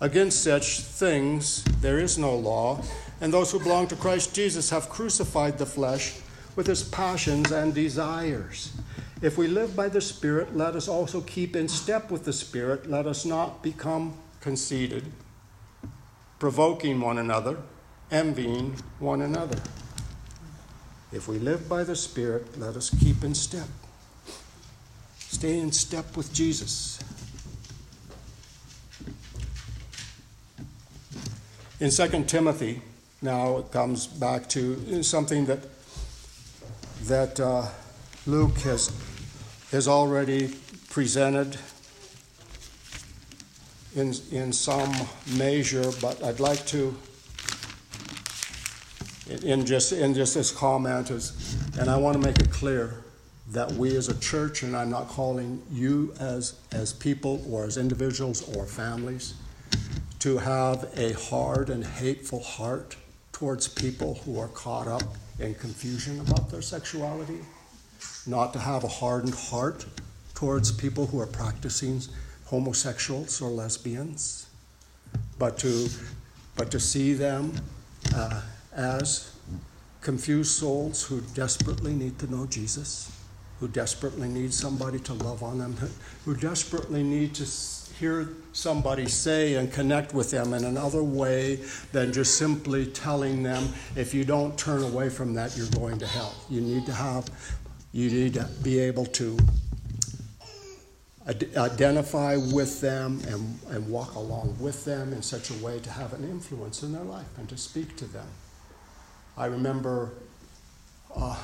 Against 0.00 0.42
such 0.42 0.80
things 0.80 1.64
there 1.80 1.98
is 1.98 2.18
no 2.18 2.34
law, 2.34 2.82
and 3.20 3.32
those 3.32 3.52
who 3.52 3.60
belong 3.60 3.86
to 3.88 3.96
Christ 3.96 4.34
Jesus 4.34 4.70
have 4.70 4.88
crucified 4.88 5.58
the 5.58 5.66
flesh 5.66 6.18
with 6.56 6.68
its 6.68 6.82
passions 6.82 7.52
and 7.52 7.74
desires. 7.74 8.72
If 9.22 9.38
we 9.38 9.46
live 9.46 9.74
by 9.74 9.88
the 9.88 10.00
Spirit, 10.00 10.56
let 10.56 10.74
us 10.74 10.88
also 10.88 11.20
keep 11.20 11.56
in 11.56 11.68
step 11.68 12.10
with 12.10 12.24
the 12.24 12.32
Spirit. 12.32 12.90
Let 12.90 13.06
us 13.06 13.24
not 13.24 13.62
become 13.62 14.18
conceited, 14.40 15.04
provoking 16.38 17.00
one 17.00 17.18
another, 17.18 17.56
envying 18.10 18.76
one 18.98 19.22
another. 19.22 19.58
If 21.12 21.28
we 21.28 21.38
live 21.38 21.68
by 21.68 21.84
the 21.84 21.96
Spirit, 21.96 22.58
let 22.58 22.76
us 22.76 22.90
keep 22.90 23.22
in 23.24 23.34
step. 23.34 23.68
Stay 25.18 25.58
in 25.58 25.72
step 25.72 26.16
with 26.16 26.32
Jesus. 26.34 26.98
In 31.80 31.90
2 31.90 32.24
Timothy, 32.24 32.80
now 33.20 33.58
it 33.58 33.72
comes 33.72 34.06
back 34.06 34.48
to 34.50 35.02
something 35.02 35.46
that 35.46 35.60
that 37.06 37.38
uh, 37.38 37.66
Luke 38.26 38.56
has, 38.60 38.90
has 39.70 39.86
already 39.86 40.54
presented 40.88 41.58
in, 43.94 44.14
in 44.32 44.52
some 44.52 44.90
measure, 45.36 45.90
but 46.00 46.22
I'd 46.24 46.40
like 46.40 46.64
to, 46.66 46.96
in 49.42 49.66
just, 49.66 49.92
in 49.92 50.14
just 50.14 50.34
this 50.34 50.50
comment, 50.50 51.10
is, 51.10 51.56
and 51.78 51.90
I 51.90 51.98
want 51.98 52.14
to 52.14 52.26
make 52.26 52.38
it 52.38 52.50
clear 52.50 53.04
that 53.50 53.70
we 53.72 53.94
as 53.96 54.08
a 54.08 54.18
church, 54.18 54.62
and 54.62 54.74
I'm 54.74 54.88
not 54.88 55.08
calling 55.08 55.62
you 55.70 56.14
as, 56.18 56.58
as 56.72 56.94
people 56.94 57.44
or 57.50 57.64
as 57.64 57.76
individuals 57.76 58.56
or 58.56 58.64
families, 58.64 59.34
to 60.24 60.38
have 60.38 60.88
a 60.96 61.12
hard 61.12 61.68
and 61.68 61.84
hateful 61.84 62.42
heart 62.42 62.96
towards 63.30 63.68
people 63.68 64.14
who 64.24 64.40
are 64.40 64.48
caught 64.48 64.88
up 64.88 65.02
in 65.38 65.54
confusion 65.54 66.18
about 66.20 66.50
their 66.50 66.62
sexuality, 66.62 67.40
not 68.26 68.54
to 68.54 68.58
have 68.58 68.84
a 68.84 68.88
hardened 68.88 69.34
heart 69.34 69.84
towards 70.32 70.72
people 70.72 71.04
who 71.08 71.20
are 71.20 71.26
practicing 71.26 72.00
homosexuals 72.46 73.42
or 73.42 73.50
lesbians, 73.50 74.46
but 75.38 75.58
to, 75.58 75.88
but 76.56 76.70
to 76.70 76.80
see 76.80 77.12
them 77.12 77.52
uh, 78.14 78.40
as 78.72 79.30
confused 80.00 80.52
souls 80.52 81.02
who 81.02 81.20
desperately 81.34 81.92
need 81.92 82.18
to 82.18 82.30
know 82.34 82.46
Jesus, 82.46 83.12
who 83.60 83.68
desperately 83.68 84.30
need 84.30 84.54
somebody 84.54 85.00
to 85.00 85.12
love 85.12 85.42
on 85.42 85.58
them, 85.58 85.76
who 86.24 86.34
desperately 86.34 87.02
need 87.02 87.34
to 87.34 87.44
hear 87.98 88.28
somebody 88.52 89.06
say 89.06 89.54
and 89.54 89.72
connect 89.72 90.14
with 90.14 90.30
them 90.30 90.52
in 90.52 90.64
another 90.64 91.02
way 91.02 91.56
than 91.92 92.12
just 92.12 92.36
simply 92.36 92.86
telling 92.86 93.42
them 93.42 93.68
if 93.96 94.12
you 94.12 94.24
don't 94.24 94.58
turn 94.58 94.82
away 94.82 95.08
from 95.08 95.34
that 95.34 95.56
you're 95.56 95.70
going 95.70 95.98
to 95.98 96.06
hell. 96.06 96.34
You 96.48 96.60
need 96.60 96.86
to 96.86 96.92
have 96.92 97.28
you 97.92 98.10
need 98.10 98.34
to 98.34 98.48
be 98.62 98.80
able 98.80 99.06
to 99.06 99.38
identify 101.56 102.36
with 102.36 102.80
them 102.80 103.20
and, 103.28 103.58
and 103.70 103.88
walk 103.88 104.14
along 104.14 104.56
with 104.60 104.84
them 104.84 105.12
in 105.12 105.22
such 105.22 105.50
a 105.50 105.54
way 105.64 105.78
to 105.78 105.90
have 105.90 106.12
an 106.12 106.24
influence 106.24 106.82
in 106.82 106.92
their 106.92 107.04
life 107.04 107.38
and 107.38 107.48
to 107.48 107.56
speak 107.56 107.96
to 107.96 108.04
them. 108.04 108.26
I 109.36 109.46
remember 109.46 110.12
uh, 111.16 111.38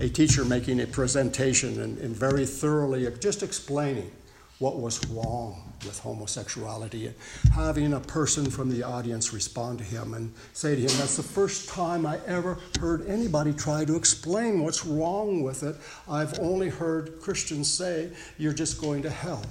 a 0.00 0.08
teacher 0.08 0.44
making 0.44 0.80
a 0.80 0.86
presentation 0.86 1.80
and, 1.80 1.98
and 1.98 2.14
very 2.14 2.44
thoroughly 2.44 3.08
just 3.20 3.42
explaining 3.42 4.10
what 4.58 4.78
was 4.78 5.04
wrong 5.10 5.62
with 5.84 5.98
homosexuality 6.00 7.12
having 7.54 7.92
a 7.92 8.00
person 8.00 8.50
from 8.50 8.68
the 8.68 8.82
audience 8.82 9.32
respond 9.32 9.78
to 9.78 9.84
him 9.84 10.14
and 10.14 10.32
say 10.52 10.74
to 10.74 10.80
him, 10.80 10.90
That's 10.98 11.16
the 11.16 11.22
first 11.22 11.68
time 11.68 12.04
I 12.04 12.18
ever 12.26 12.58
heard 12.80 13.06
anybody 13.06 13.52
try 13.52 13.84
to 13.84 13.94
explain 13.94 14.64
what's 14.64 14.84
wrong 14.84 15.42
with 15.42 15.62
it. 15.62 15.76
I've 16.08 16.38
only 16.40 16.68
heard 16.68 17.20
Christians 17.20 17.72
say, 17.72 18.10
You're 18.38 18.52
just 18.52 18.80
going 18.80 19.02
to 19.02 19.10
hell 19.10 19.42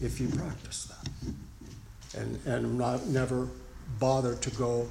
if 0.00 0.20
you 0.20 0.28
practice 0.28 0.86
that. 0.86 2.20
And, 2.20 2.40
and 2.46 2.78
not, 2.78 3.06
never 3.06 3.48
bother 3.98 4.34
to 4.36 4.50
go 4.50 4.88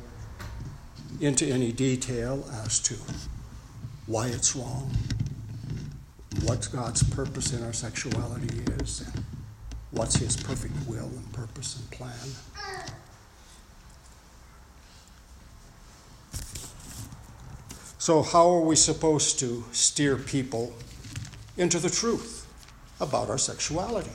into 1.21 1.45
any 1.45 1.71
detail 1.71 2.45
as 2.63 2.79
to 2.79 2.95
why 4.05 4.27
it's 4.27 4.55
wrong, 4.55 4.91
what 6.41 6.67
God's 6.71 7.03
purpose 7.03 7.53
in 7.53 7.63
our 7.63 7.73
sexuality 7.73 8.63
is, 8.81 9.01
and 9.01 9.23
what's 9.91 10.15
His 10.15 10.35
perfect 10.35 10.73
will 10.87 11.05
and 11.05 11.33
purpose 11.33 11.79
and 11.79 11.89
plan. 11.91 12.13
So, 17.97 18.21
how 18.21 18.49
are 18.49 18.59
we 18.59 18.75
supposed 18.75 19.39
to 19.39 19.63
steer 19.71 20.17
people 20.17 20.73
into 21.55 21.79
the 21.79 21.89
truth 21.89 22.45
about 22.99 23.29
our 23.29 23.37
sexuality? 23.37 24.11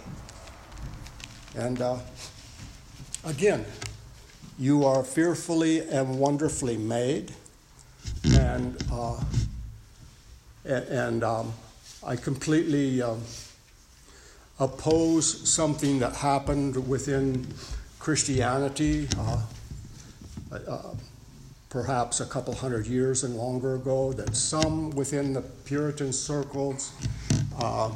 And 1.56 1.80
uh, 1.80 1.96
again, 3.24 3.64
you 4.58 4.84
are 4.84 5.02
fearfully 5.02 5.80
and 5.80 6.18
wonderfully 6.18 6.76
made, 6.76 7.32
and 8.34 8.76
uh, 8.92 9.20
and 10.64 11.24
um, 11.24 11.54
I 12.04 12.14
completely 12.14 13.02
um, 13.02 13.20
oppose 14.60 15.48
something 15.48 15.98
that 15.98 16.14
happened 16.14 16.88
within 16.88 17.46
Christianity, 17.98 19.08
uh, 19.18 19.42
uh, 20.52 20.82
perhaps 21.70 22.20
a 22.20 22.26
couple 22.26 22.54
hundred 22.54 22.86
years 22.86 23.24
and 23.24 23.34
longer 23.36 23.74
ago, 23.74 24.12
that 24.12 24.36
some 24.36 24.90
within 24.90 25.32
the 25.32 25.42
Puritan 25.42 26.12
circles 26.12 26.92
uh, 27.58 27.90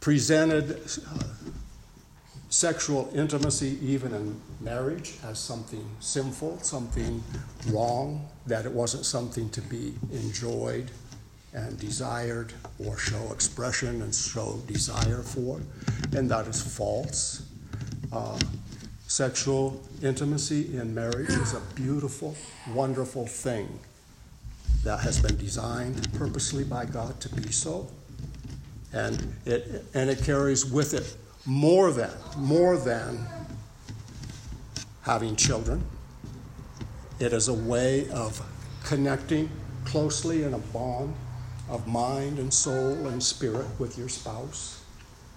presented 0.00 0.80
sexual 2.50 3.08
intimacy, 3.14 3.78
even 3.80 4.12
in 4.12 4.40
marriage, 4.60 5.14
as 5.24 5.38
something 5.38 5.88
sinful, 6.00 6.58
something 6.62 7.22
wrong, 7.68 8.28
that 8.46 8.66
it 8.66 8.72
wasn't 8.72 9.06
something 9.06 9.48
to 9.50 9.60
be 9.62 9.94
enjoyed 10.12 10.90
and 11.54 11.78
desired 11.78 12.52
or 12.84 12.98
show 12.98 13.32
expression 13.32 14.02
and 14.02 14.14
show 14.14 14.60
desire 14.66 15.22
for, 15.22 15.60
and 16.16 16.30
that 16.30 16.46
is 16.46 16.60
false. 16.60 17.42
Uh, 18.12 18.38
sexual 19.06 19.80
intimacy 20.02 20.76
in 20.76 20.94
marriage 20.94 21.30
is 21.30 21.54
a 21.54 21.60
beautiful, 21.74 22.36
wonderful 22.74 23.26
thing 23.26 23.78
that 24.84 25.00
has 25.00 25.20
been 25.20 25.36
designed 25.38 26.12
purposely 26.14 26.64
by 26.64 26.84
God 26.84 27.18
to 27.20 27.28
be 27.34 27.50
so. 27.50 27.88
And 28.92 29.34
it, 29.44 29.84
and 29.94 30.08
it 30.08 30.22
carries 30.22 30.64
with 30.64 30.94
it 30.94 31.16
more 31.46 31.90
than, 31.90 32.10
more 32.36 32.76
than 32.76 33.26
having 35.02 35.36
children. 35.36 35.82
It 37.18 37.32
is 37.32 37.48
a 37.48 37.54
way 37.54 38.08
of 38.10 38.40
connecting 38.84 39.50
closely 39.84 40.42
in 40.42 40.54
a 40.54 40.58
bond 40.58 41.14
of 41.68 41.86
mind 41.86 42.38
and 42.38 42.52
soul 42.52 43.06
and 43.06 43.22
spirit 43.22 43.66
with 43.78 43.98
your 43.98 44.08
spouse 44.08 44.82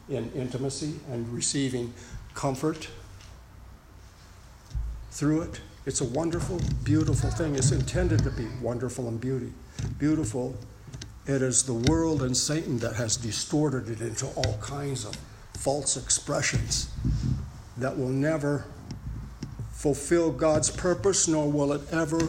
in 0.09 0.31
intimacy 0.33 0.99
and 1.11 1.27
receiving 1.29 1.93
comfort 2.33 2.87
through 5.11 5.41
it. 5.41 5.61
It's 5.85 6.01
a 6.01 6.05
wonderful, 6.05 6.59
beautiful 6.83 7.29
thing. 7.29 7.55
It's 7.55 7.71
intended 7.71 8.23
to 8.23 8.31
be 8.31 8.47
wonderful 8.61 9.07
and 9.07 9.19
beauty. 9.19 9.51
Beautiful. 9.97 10.55
It 11.25 11.41
is 11.41 11.63
the 11.63 11.73
world 11.73 12.23
and 12.23 12.35
Satan 12.35 12.77
that 12.79 12.95
has 12.95 13.17
distorted 13.17 13.89
it 13.89 14.01
into 14.01 14.27
all 14.27 14.57
kinds 14.61 15.05
of 15.05 15.15
false 15.57 15.97
expressions 15.97 16.89
that 17.77 17.97
will 17.97 18.09
never 18.09 18.65
fulfill 19.71 20.31
God's 20.31 20.69
purpose, 20.69 21.27
nor 21.27 21.51
will 21.51 21.73
it 21.73 21.81
ever 21.91 22.19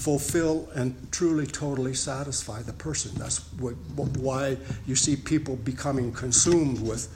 fulfill 0.00 0.66
and 0.74 0.96
truly, 1.12 1.46
totally 1.46 1.92
satisfy 1.92 2.62
the 2.62 2.72
person. 2.72 3.12
That's 3.16 3.52
what, 3.58 3.74
why 4.16 4.56
you 4.86 4.96
see 4.96 5.14
people 5.14 5.56
becoming 5.56 6.10
consumed 6.10 6.80
with 6.80 7.14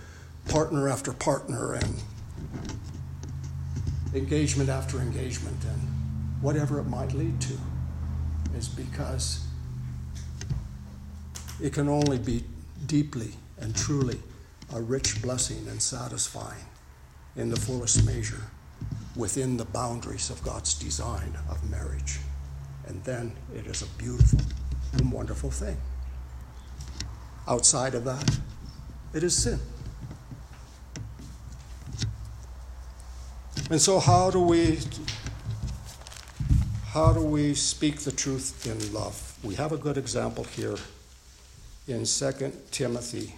partner 0.51 0.91
after 0.91 1.15
partner 1.15 1.73
and 1.73 2.03
engagement 4.15 4.69
after 4.69 4.99
engagement 5.01 5.57
and 5.65 5.81
whatever 6.43 6.79
it 6.79 6.85
might 6.85 7.15
lead 7.15 7.41
to, 7.41 7.55
is 8.55 8.69
because 8.69 9.47
it 11.63 11.73
can 11.73 11.89
only 11.89 12.19
be 12.19 12.45
deeply 12.85 13.31
and 13.61 13.75
truly 13.75 14.21
a 14.75 14.81
rich 14.83 15.23
blessing 15.23 15.67
and 15.69 15.81
satisfying 15.81 16.67
in 17.35 17.49
the 17.49 17.57
fullest 17.57 18.05
measure 18.05 18.43
within 19.17 19.57
the 19.57 19.65
boundaries 19.65 20.29
of 20.29 20.43
God's 20.43 20.75
design 20.75 21.33
of 21.49 21.71
marriage. 21.71 22.19
And 22.87 23.03
then 23.05 23.33
it 23.55 23.67
is 23.67 23.83
a 23.83 23.87
beautiful 23.99 24.41
and 24.93 25.11
wonderful 25.11 25.51
thing. 25.51 25.77
Outside 27.47 27.95
of 27.95 28.05
that, 28.05 28.39
it 29.13 29.23
is 29.23 29.37
sin. 29.37 29.61
And 33.71 33.81
so 33.81 33.99
how 33.99 34.31
do 34.31 34.41
we 34.41 34.79
how 36.93 37.13
do 37.13 37.21
we 37.21 37.55
speak 37.55 38.01
the 38.01 38.13
truth 38.13 38.67
in 38.67 38.93
love? 38.93 39.37
We 39.43 39.57
have 39.57 39.73
a 39.73 39.77
good 39.77 39.99
example 39.99 40.45
here 40.45 40.77
in 41.89 42.05
2 42.05 42.53
Timothy 42.71 43.35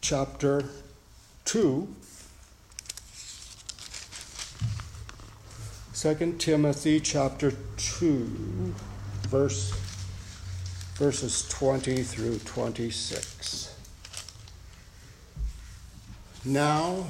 chapter 0.00 0.64
2 1.44 1.88
2 6.04 6.34
Timothy 6.38 7.00
chapter 7.00 7.54
2, 7.78 8.74
verse, 9.28 9.70
verses 10.96 11.48
20 11.48 12.02
through 12.02 12.38
26. 12.40 13.74
Now, 16.44 17.06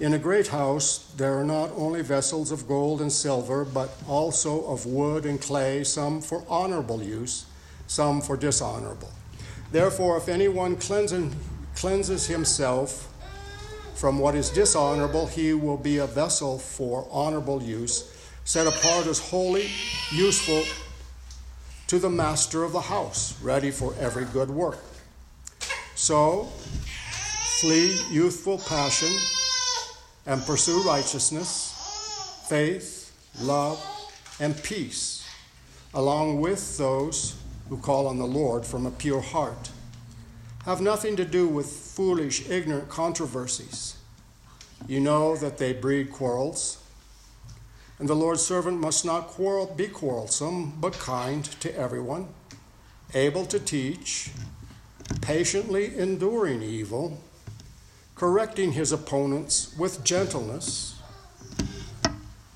in 0.00 0.14
a 0.14 0.18
great 0.18 0.46
house 0.46 1.12
there 1.18 1.38
are 1.38 1.44
not 1.44 1.68
only 1.76 2.00
vessels 2.00 2.50
of 2.50 2.66
gold 2.66 3.02
and 3.02 3.12
silver, 3.12 3.66
but 3.66 3.90
also 4.08 4.64
of 4.64 4.86
wood 4.86 5.26
and 5.26 5.38
clay, 5.38 5.84
some 5.84 6.22
for 6.22 6.42
honorable 6.48 7.02
use, 7.02 7.44
some 7.86 8.22
for 8.22 8.34
dishonorable. 8.34 9.12
Therefore, 9.72 10.16
if 10.16 10.26
anyone 10.26 10.76
cleanses 10.76 12.26
himself, 12.28 13.11
from 13.94 14.18
what 14.18 14.34
is 14.34 14.50
dishonorable, 14.50 15.26
he 15.26 15.52
will 15.52 15.76
be 15.76 15.98
a 15.98 16.06
vessel 16.06 16.58
for 16.58 17.06
honorable 17.10 17.62
use, 17.62 18.12
set 18.44 18.66
apart 18.66 19.06
as 19.06 19.18
holy, 19.18 19.68
useful 20.10 20.62
to 21.86 21.98
the 21.98 22.10
master 22.10 22.64
of 22.64 22.72
the 22.72 22.80
house, 22.80 23.40
ready 23.42 23.70
for 23.70 23.94
every 24.00 24.24
good 24.24 24.50
work. 24.50 24.78
So, 25.94 26.44
flee 27.60 27.98
youthful 28.10 28.58
passion 28.58 29.12
and 30.26 30.42
pursue 30.42 30.82
righteousness, 30.82 32.44
faith, 32.48 33.12
love, 33.40 33.78
and 34.40 34.60
peace, 34.62 35.28
along 35.94 36.40
with 36.40 36.78
those 36.78 37.36
who 37.68 37.76
call 37.76 38.06
on 38.06 38.18
the 38.18 38.26
Lord 38.26 38.64
from 38.64 38.86
a 38.86 38.90
pure 38.90 39.20
heart 39.20 39.70
have 40.64 40.80
nothing 40.80 41.16
to 41.16 41.24
do 41.24 41.48
with 41.48 41.66
foolish, 41.66 42.48
ignorant 42.48 42.88
controversies. 42.88 43.96
You 44.86 45.00
know 45.00 45.36
that 45.36 45.58
they 45.58 45.72
breed 45.72 46.12
quarrels. 46.12 46.78
And 47.98 48.08
the 48.08 48.14
Lord's 48.14 48.42
servant 48.42 48.80
must 48.80 49.04
not 49.04 49.28
quarrel, 49.28 49.66
be 49.76 49.88
quarrelsome, 49.88 50.74
but 50.80 50.92
kind 50.94 51.44
to 51.60 51.76
everyone, 51.76 52.28
able 53.14 53.44
to 53.46 53.58
teach, 53.58 54.30
patiently 55.20 55.96
enduring 55.96 56.62
evil, 56.62 57.20
correcting 58.14 58.72
his 58.72 58.92
opponents 58.92 59.76
with 59.76 60.04
gentleness. 60.04 60.96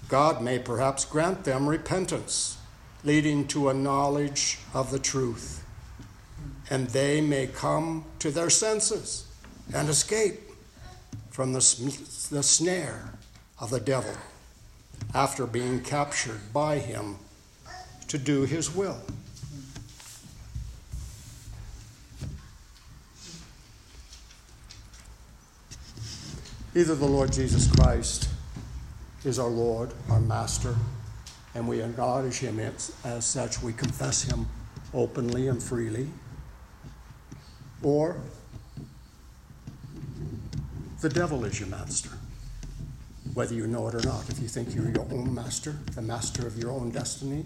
God 0.09 0.43
may 0.43 0.61
perhaps 0.61 1.05
grant 1.05 1.45
them 1.45 1.69
repentance, 1.69 2.57
leading 3.03 3.47
to 3.49 3.69
a 3.69 3.75
knowledge 3.75 4.59
of 4.73 4.91
the 4.93 4.99
truth 5.01 5.66
and 6.71 6.89
they 6.89 7.21
may 7.21 7.47
come 7.47 8.05
to 8.19 8.31
their 8.31 8.51
senses 8.51 9.27
and 9.75 9.89
escape 9.89 10.41
from 11.31 11.53
the, 11.53 11.61
the 12.31 12.43
snare 12.43 13.13
of 13.61 13.71
the 13.71 13.81
devil. 13.81 14.15
after 15.15 15.47
being 15.47 15.81
captured 15.81 16.41
by 16.53 16.79
him 16.79 17.17
to 18.09 18.19
do 18.19 18.43
his 18.43 18.75
will. 18.75 19.01
Either 26.75 26.95
the 26.95 27.07
Lord 27.07 27.33
Jesus 27.33 27.71
Christ 27.75 28.29
is 29.25 29.39
our 29.39 29.49
Lord, 29.49 29.91
our 30.11 30.21
Master, 30.21 30.77
and 31.55 31.67
we 31.67 31.81
acknowledge 31.81 32.39
him 32.39 32.61
as, 32.61 32.93
as 33.03 33.25
such, 33.25 33.63
we 33.63 33.73
confess 33.73 34.23
him 34.23 34.47
openly 34.93 35.49
and 35.49 35.63
freely, 35.63 36.09
or 37.83 38.17
the 41.01 41.09
devil 41.09 41.45
is 41.45 41.61
your 41.61 41.69
master, 41.69 42.11
whether 43.35 43.55
you 43.55 43.67
know 43.67 43.87
it 43.89 43.95
or 43.95 44.03
not. 44.03 44.29
If 44.29 44.41
you 44.41 44.49
think 44.49 44.75
you're 44.75 44.91
your 44.91 45.07
own 45.13 45.35
master, 45.35 45.77
the 45.95 46.03
master 46.03 46.47
of 46.47 46.59
your 46.59 46.71
own 46.71 46.91
destiny, 46.91 47.45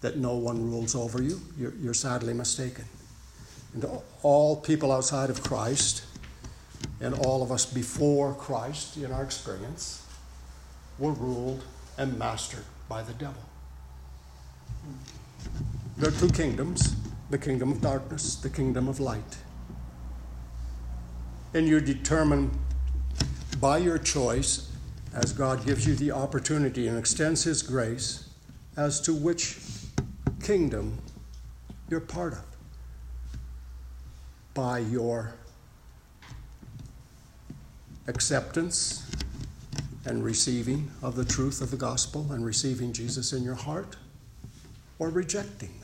that 0.00 0.18
no 0.18 0.34
one 0.34 0.70
rules 0.70 0.94
over 0.94 1.22
you, 1.22 1.40
you're, 1.56 1.72
you're 1.80 1.94
sadly 1.94 2.34
mistaken. 2.34 2.84
And 3.72 3.86
all 4.22 4.56
people 4.56 4.92
outside 4.92 5.30
of 5.30 5.42
Christ, 5.42 6.04
and 7.00 7.14
all 7.14 7.42
of 7.42 7.50
us 7.50 7.64
before 7.64 8.34
Christ 8.34 8.96
in 8.96 9.12
our 9.12 9.22
experience, 9.22 10.06
were 10.98 11.12
ruled 11.12 11.64
and 11.96 12.18
mastered 12.18 12.64
by 12.88 13.02
the 13.02 13.14
devil. 13.14 13.42
There 15.96 16.10
are 16.10 16.18
two 16.18 16.28
kingdoms 16.28 16.94
the 17.34 17.38
kingdom 17.38 17.72
of 17.72 17.80
darkness, 17.80 18.36
the 18.36 18.48
kingdom 18.48 18.86
of 18.86 19.00
light 19.00 19.36
and 21.54 21.68
you're 21.68 21.80
determined 21.80 22.50
by 23.60 23.78
your 23.78 23.96
choice, 23.96 24.70
as 25.14 25.32
God 25.32 25.64
gives 25.64 25.86
you 25.86 25.94
the 25.94 26.10
opportunity 26.10 26.88
and 26.88 26.98
extends 26.98 27.44
His 27.44 27.62
grace, 27.62 28.28
as 28.76 29.00
to 29.02 29.14
which 29.14 29.58
kingdom 30.42 30.98
you're 31.88 32.00
part 32.00 32.32
of 32.32 32.44
by 34.52 34.80
your 34.80 35.34
acceptance 38.08 39.08
and 40.04 40.22
receiving 40.22 40.90
of 41.02 41.14
the 41.14 41.24
truth 41.24 41.62
of 41.62 41.70
the 41.70 41.76
gospel 41.76 42.32
and 42.32 42.44
receiving 42.44 42.92
Jesus 42.92 43.32
in 43.32 43.42
your 43.42 43.54
heart 43.54 43.96
or 44.98 45.08
rejecting. 45.08 45.83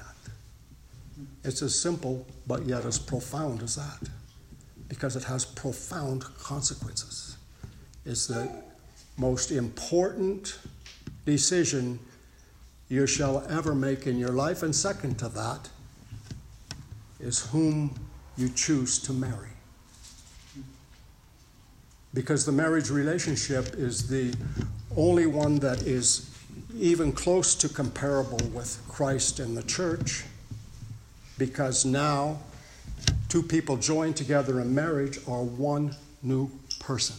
It's 1.45 1.63
as 1.63 1.75
simple 1.75 2.27
but 2.47 2.67
yet 2.67 2.85
as 2.85 2.99
profound 2.99 3.63
as 3.63 3.77
that 3.77 4.09
because 4.89 5.17
it 5.17 5.25
has 5.25 5.45
profound 5.45 6.25
consequences. 6.39 7.37
It's 8.05 8.27
the 8.27 8.51
most 9.17 9.51
important 9.51 10.59
decision 11.25 11.99
you 12.89 13.07
shall 13.07 13.47
ever 13.49 13.75
make 13.75 14.07
in 14.07 14.19
your 14.19 14.33
life. 14.33 14.63
And 14.63 14.75
second 14.75 15.19
to 15.21 15.29
that 15.29 15.69
is 17.21 17.47
whom 17.47 17.95
you 18.37 18.49
choose 18.49 18.99
to 19.01 19.13
marry. 19.13 19.51
Because 22.13 22.45
the 22.45 22.53
marriage 22.53 22.91
relationship 22.91 23.75
is 23.75 24.09
the 24.09 24.35
only 24.97 25.27
one 25.27 25.57
that 25.61 25.83
is 25.83 26.29
even 26.75 27.13
close 27.13 27.55
to 27.55 27.69
comparable 27.69 28.41
with 28.53 28.83
Christ 28.89 29.39
and 29.39 29.57
the 29.57 29.63
church, 29.63 30.25
because 31.41 31.87
now 31.87 32.39
two 33.31 33.43
people 33.43 33.79
joined 33.79 34.15
together 34.15 34.61
in 34.61 34.75
marriage 34.75 35.19
are 35.27 35.43
one 35.43 35.97
new 36.23 36.51
person. 36.79 37.17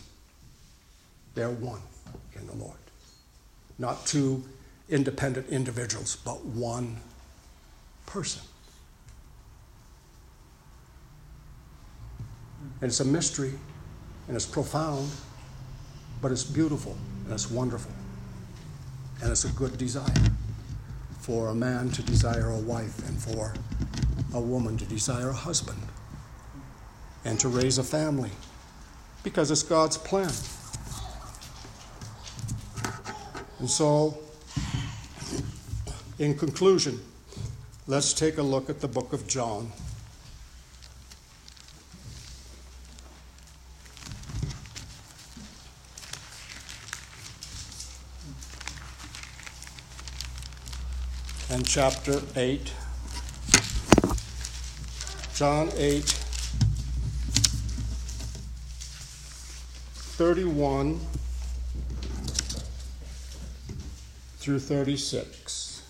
They're 1.33 1.49
one 1.49 1.81
in 2.39 2.45
the 2.45 2.53
Lord. 2.53 2.77
Not 3.79 4.05
two 4.05 4.43
independent 4.89 5.49
individuals, 5.49 6.17
but 6.17 6.45
one 6.45 6.97
person. 8.05 8.43
And 12.79 12.89
it's 12.89 12.99
a 12.99 13.05
mystery 13.05 13.53
and 14.27 14.35
it's 14.35 14.45
profound, 14.45 15.09
but 16.21 16.31
it's 16.31 16.43
beautiful 16.43 16.95
and 17.23 17.33
it's 17.33 17.49
wonderful. 17.49 17.91
And 19.23 19.31
it's 19.31 19.45
a 19.45 19.51
good 19.53 19.79
desire 19.79 20.13
for 21.21 21.49
a 21.49 21.55
man 21.55 21.89
to 21.91 22.01
desire 22.01 22.49
a 22.49 22.57
wife 22.57 23.07
and 23.07 23.21
for 23.21 23.53
a 24.33 24.39
woman 24.39 24.77
to 24.77 24.85
desire 24.85 25.29
a 25.29 25.33
husband 25.33 25.81
and 27.25 27.39
to 27.39 27.49
raise 27.49 27.77
a 27.77 27.83
family 27.83 28.31
because 29.23 29.51
it's 29.51 29.63
God's 29.63 29.97
plan. 29.97 30.31
And 33.59 33.69
so, 33.69 34.17
in 36.17 36.35
conclusion, 36.35 36.99
let's 37.85 38.13
take 38.13 38.37
a 38.37 38.41
look 38.41 38.69
at 38.69 38.81
the 38.81 38.87
book 38.87 39.13
of 39.13 39.27
John. 39.27 39.71
And 51.51 51.67
chapter 51.67 52.21
8. 52.35 52.73
John 55.35 55.69
8. 55.75 56.03
31 60.21 60.99
through 64.37 64.59
36. 64.59 65.81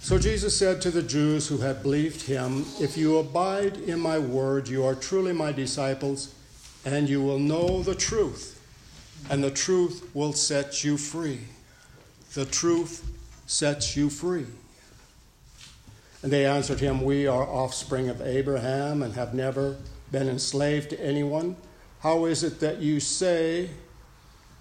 So 0.00 0.18
Jesus 0.18 0.54
said 0.54 0.82
to 0.82 0.90
the 0.90 1.02
Jews 1.02 1.48
who 1.48 1.56
had 1.58 1.82
believed 1.82 2.26
him, 2.26 2.66
If 2.78 2.98
you 2.98 3.16
abide 3.16 3.78
in 3.78 3.98
my 3.98 4.18
word, 4.18 4.68
you 4.68 4.84
are 4.84 4.94
truly 4.94 5.32
my 5.32 5.50
disciples, 5.50 6.34
and 6.84 7.08
you 7.08 7.22
will 7.22 7.38
know 7.38 7.82
the 7.82 7.94
truth, 7.94 8.60
and 9.30 9.42
the 9.42 9.50
truth 9.50 10.10
will 10.12 10.34
set 10.34 10.84
you 10.84 10.98
free. 10.98 11.40
The 12.34 12.44
truth 12.44 13.08
sets 13.46 13.96
you 13.96 14.10
free. 14.10 14.46
And 16.22 16.32
they 16.32 16.46
answered 16.46 16.80
him, 16.80 17.02
We 17.02 17.26
are 17.26 17.42
offspring 17.42 18.08
of 18.08 18.20
Abraham 18.20 19.02
and 19.02 19.14
have 19.14 19.34
never 19.34 19.76
been 20.10 20.28
enslaved 20.28 20.90
to 20.90 21.00
anyone. 21.00 21.56
How 22.00 22.24
is 22.24 22.42
it 22.42 22.60
that 22.60 22.78
you 22.78 22.98
say 22.98 23.70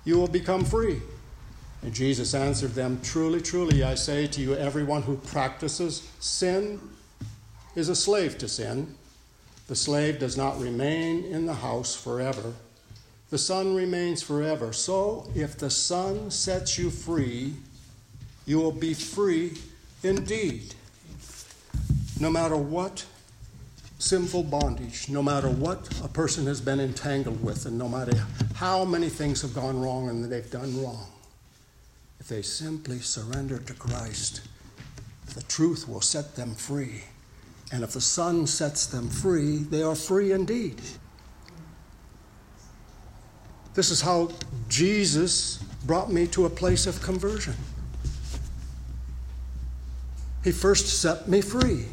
you 0.06 0.18
will 0.18 0.28
become 0.28 0.64
free? 0.64 1.02
And 1.82 1.94
Jesus 1.94 2.34
answered 2.34 2.72
them, 2.72 3.00
Truly, 3.02 3.42
truly, 3.42 3.84
I 3.84 3.96
say 3.96 4.28
to 4.28 4.42
you, 4.42 4.56
everyone 4.56 5.02
who 5.02 5.18
practices 5.18 6.08
sin 6.20 6.80
is 7.76 7.90
a 7.90 7.96
slave 7.96 8.38
to 8.38 8.48
sin. 8.48 8.96
The 9.68 9.76
slave 9.76 10.20
does 10.20 10.38
not 10.38 10.60
remain 10.60 11.26
in 11.26 11.46
the 11.46 11.54
house 11.54 11.96
forever. 11.96 12.54
The 13.34 13.40
Son 13.40 13.74
remains 13.74 14.22
forever. 14.22 14.74
So, 14.74 15.28
if 15.34 15.58
the 15.58 15.72
Son 15.72 16.30
sets 16.30 16.78
you 16.78 16.92
free, 16.92 17.56
you 18.46 18.60
will 18.60 18.72
be 18.72 18.94
free 18.94 19.58
indeed 20.04 20.76
no 22.20 22.30
matter 22.30 22.56
what 22.56 23.04
sinful 23.98 24.44
bondage, 24.44 25.10
no 25.10 25.24
matter 25.24 25.50
what 25.50 26.00
a 26.04 26.08
person 26.08 26.46
has 26.46 26.62
been 26.62 26.80
entangled 26.80 27.44
with, 27.44 27.66
and 27.66 27.76
no 27.76 27.90
matter 27.90 28.16
how 28.54 28.86
many 28.86 29.10
things 29.10 29.42
have 29.42 29.56
gone 29.56 29.82
wrong 29.82 30.10
and 30.10 30.24
they've 30.26 30.52
done 30.52 30.84
wrong, 30.84 31.08
if 32.20 32.28
they 32.28 32.44
simply 32.44 33.00
surrender 33.00 33.58
to 33.58 33.74
Christ, 33.74 34.42
the 35.34 35.42
truth 35.42 35.90
will 35.90 36.02
set 36.02 36.36
them 36.36 36.54
free. 36.54 37.06
And 37.72 37.84
if 37.84 37.94
the 37.94 38.02
Son 38.02 38.46
sets 38.46 38.86
them 38.86 39.10
free, 39.10 39.58
they 39.58 39.82
are 39.82 39.96
free 39.96 40.34
indeed. 40.34 40.80
This 43.74 43.90
is 43.90 44.02
how 44.02 44.32
Jesus 44.70 45.58
brought 45.86 46.12
me 46.12 46.28
to 46.28 46.46
a 46.46 46.50
place 46.50 46.88
of 46.88 47.02
conversion. 47.02 47.56
He 50.44 50.52
first 50.52 51.02
set 51.02 51.28
me 51.28 51.42
free. 51.42 51.86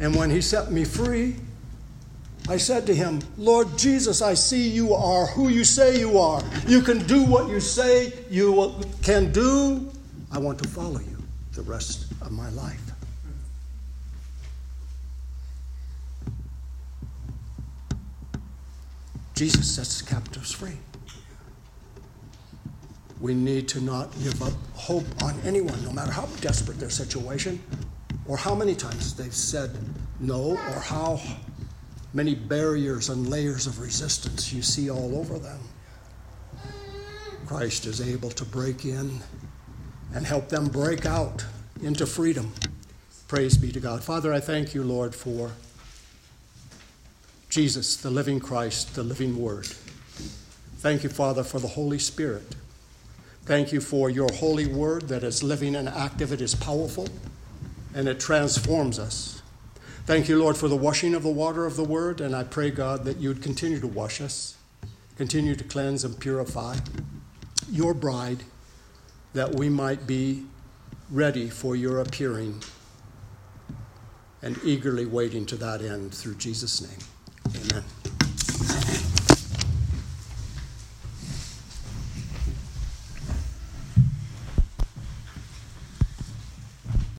And 0.00 0.14
when 0.14 0.30
he 0.30 0.40
set 0.40 0.72
me 0.72 0.84
free, 0.84 1.36
I 2.48 2.56
said 2.58 2.86
to 2.86 2.94
him, 2.94 3.20
Lord 3.38 3.78
Jesus, 3.78 4.20
I 4.20 4.34
see 4.34 4.68
you 4.68 4.92
are 4.92 5.26
who 5.26 5.48
you 5.48 5.64
say 5.64 5.98
you 5.98 6.18
are. 6.18 6.42
You 6.66 6.82
can 6.82 6.98
do 7.06 7.24
what 7.24 7.48
you 7.48 7.60
say 7.60 8.12
you 8.28 8.74
can 9.02 9.32
do. 9.32 9.90
I 10.30 10.38
want 10.38 10.58
to 10.62 10.68
follow 10.68 10.98
you 10.98 11.22
the 11.52 11.62
rest 11.62 12.10
of 12.20 12.32
my 12.32 12.50
life. 12.50 12.83
Jesus 19.34 19.74
sets 19.74 20.00
captives 20.00 20.52
free. 20.52 20.78
We 23.20 23.34
need 23.34 23.68
to 23.68 23.80
not 23.80 24.12
give 24.22 24.42
up 24.42 24.52
hope 24.74 25.04
on 25.22 25.38
anyone, 25.44 25.82
no 25.84 25.92
matter 25.92 26.12
how 26.12 26.26
desperate 26.40 26.78
their 26.78 26.90
situation 26.90 27.60
or 28.26 28.36
how 28.36 28.54
many 28.54 28.74
times 28.74 29.14
they've 29.14 29.34
said 29.34 29.76
no, 30.20 30.52
or 30.52 30.80
how 30.80 31.20
many 32.12 32.34
barriers 32.34 33.08
and 33.08 33.28
layers 33.28 33.66
of 33.66 33.80
resistance 33.80 34.52
you 34.52 34.62
see 34.62 34.90
all 34.90 35.16
over 35.18 35.38
them. 35.38 35.60
Christ 37.46 37.86
is 37.86 38.00
able 38.00 38.30
to 38.30 38.44
break 38.44 38.84
in 38.84 39.20
and 40.14 40.24
help 40.24 40.48
them 40.48 40.66
break 40.66 41.04
out 41.04 41.44
into 41.82 42.06
freedom. 42.06 42.52
Praise 43.28 43.58
be 43.58 43.72
to 43.72 43.80
God. 43.80 44.02
Father, 44.02 44.32
I 44.32 44.40
thank 44.40 44.74
you, 44.74 44.84
Lord, 44.84 45.14
for 45.14 45.50
Jesus, 47.54 47.94
the 47.94 48.10
living 48.10 48.40
Christ, 48.40 48.96
the 48.96 49.04
living 49.04 49.40
Word. 49.40 49.64
Thank 50.78 51.04
you, 51.04 51.08
Father, 51.08 51.44
for 51.44 51.60
the 51.60 51.68
Holy 51.68 52.00
Spirit. 52.00 52.56
Thank 53.44 53.70
you 53.72 53.80
for 53.80 54.10
your 54.10 54.28
holy 54.32 54.66
word 54.66 55.02
that 55.02 55.22
is 55.22 55.40
living 55.40 55.76
and 55.76 55.88
active, 55.88 56.32
it 56.32 56.40
is 56.40 56.56
powerful, 56.56 57.06
and 57.94 58.08
it 58.08 58.18
transforms 58.18 58.98
us. 58.98 59.40
Thank 60.04 60.28
you, 60.28 60.36
Lord, 60.36 60.56
for 60.56 60.66
the 60.66 60.74
washing 60.74 61.14
of 61.14 61.22
the 61.22 61.28
water 61.28 61.64
of 61.64 61.76
the 61.76 61.84
word, 61.84 62.20
and 62.20 62.34
I 62.34 62.42
pray, 62.42 62.72
God, 62.72 63.04
that 63.04 63.18
you 63.18 63.28
would 63.28 63.40
continue 63.40 63.78
to 63.78 63.86
wash 63.86 64.20
us, 64.20 64.56
continue 65.16 65.54
to 65.54 65.62
cleanse 65.62 66.02
and 66.02 66.18
purify 66.18 66.78
your 67.70 67.94
bride, 67.94 68.42
that 69.32 69.54
we 69.54 69.68
might 69.68 70.08
be 70.08 70.44
ready 71.08 71.48
for 71.50 71.76
your 71.76 72.00
appearing 72.00 72.64
and 74.42 74.58
eagerly 74.64 75.06
waiting 75.06 75.46
to 75.46 75.56
that 75.58 75.82
end 75.82 76.12
through 76.12 76.34
Jesus' 76.34 76.82
name. 76.82 77.13
Amen. 77.46 77.84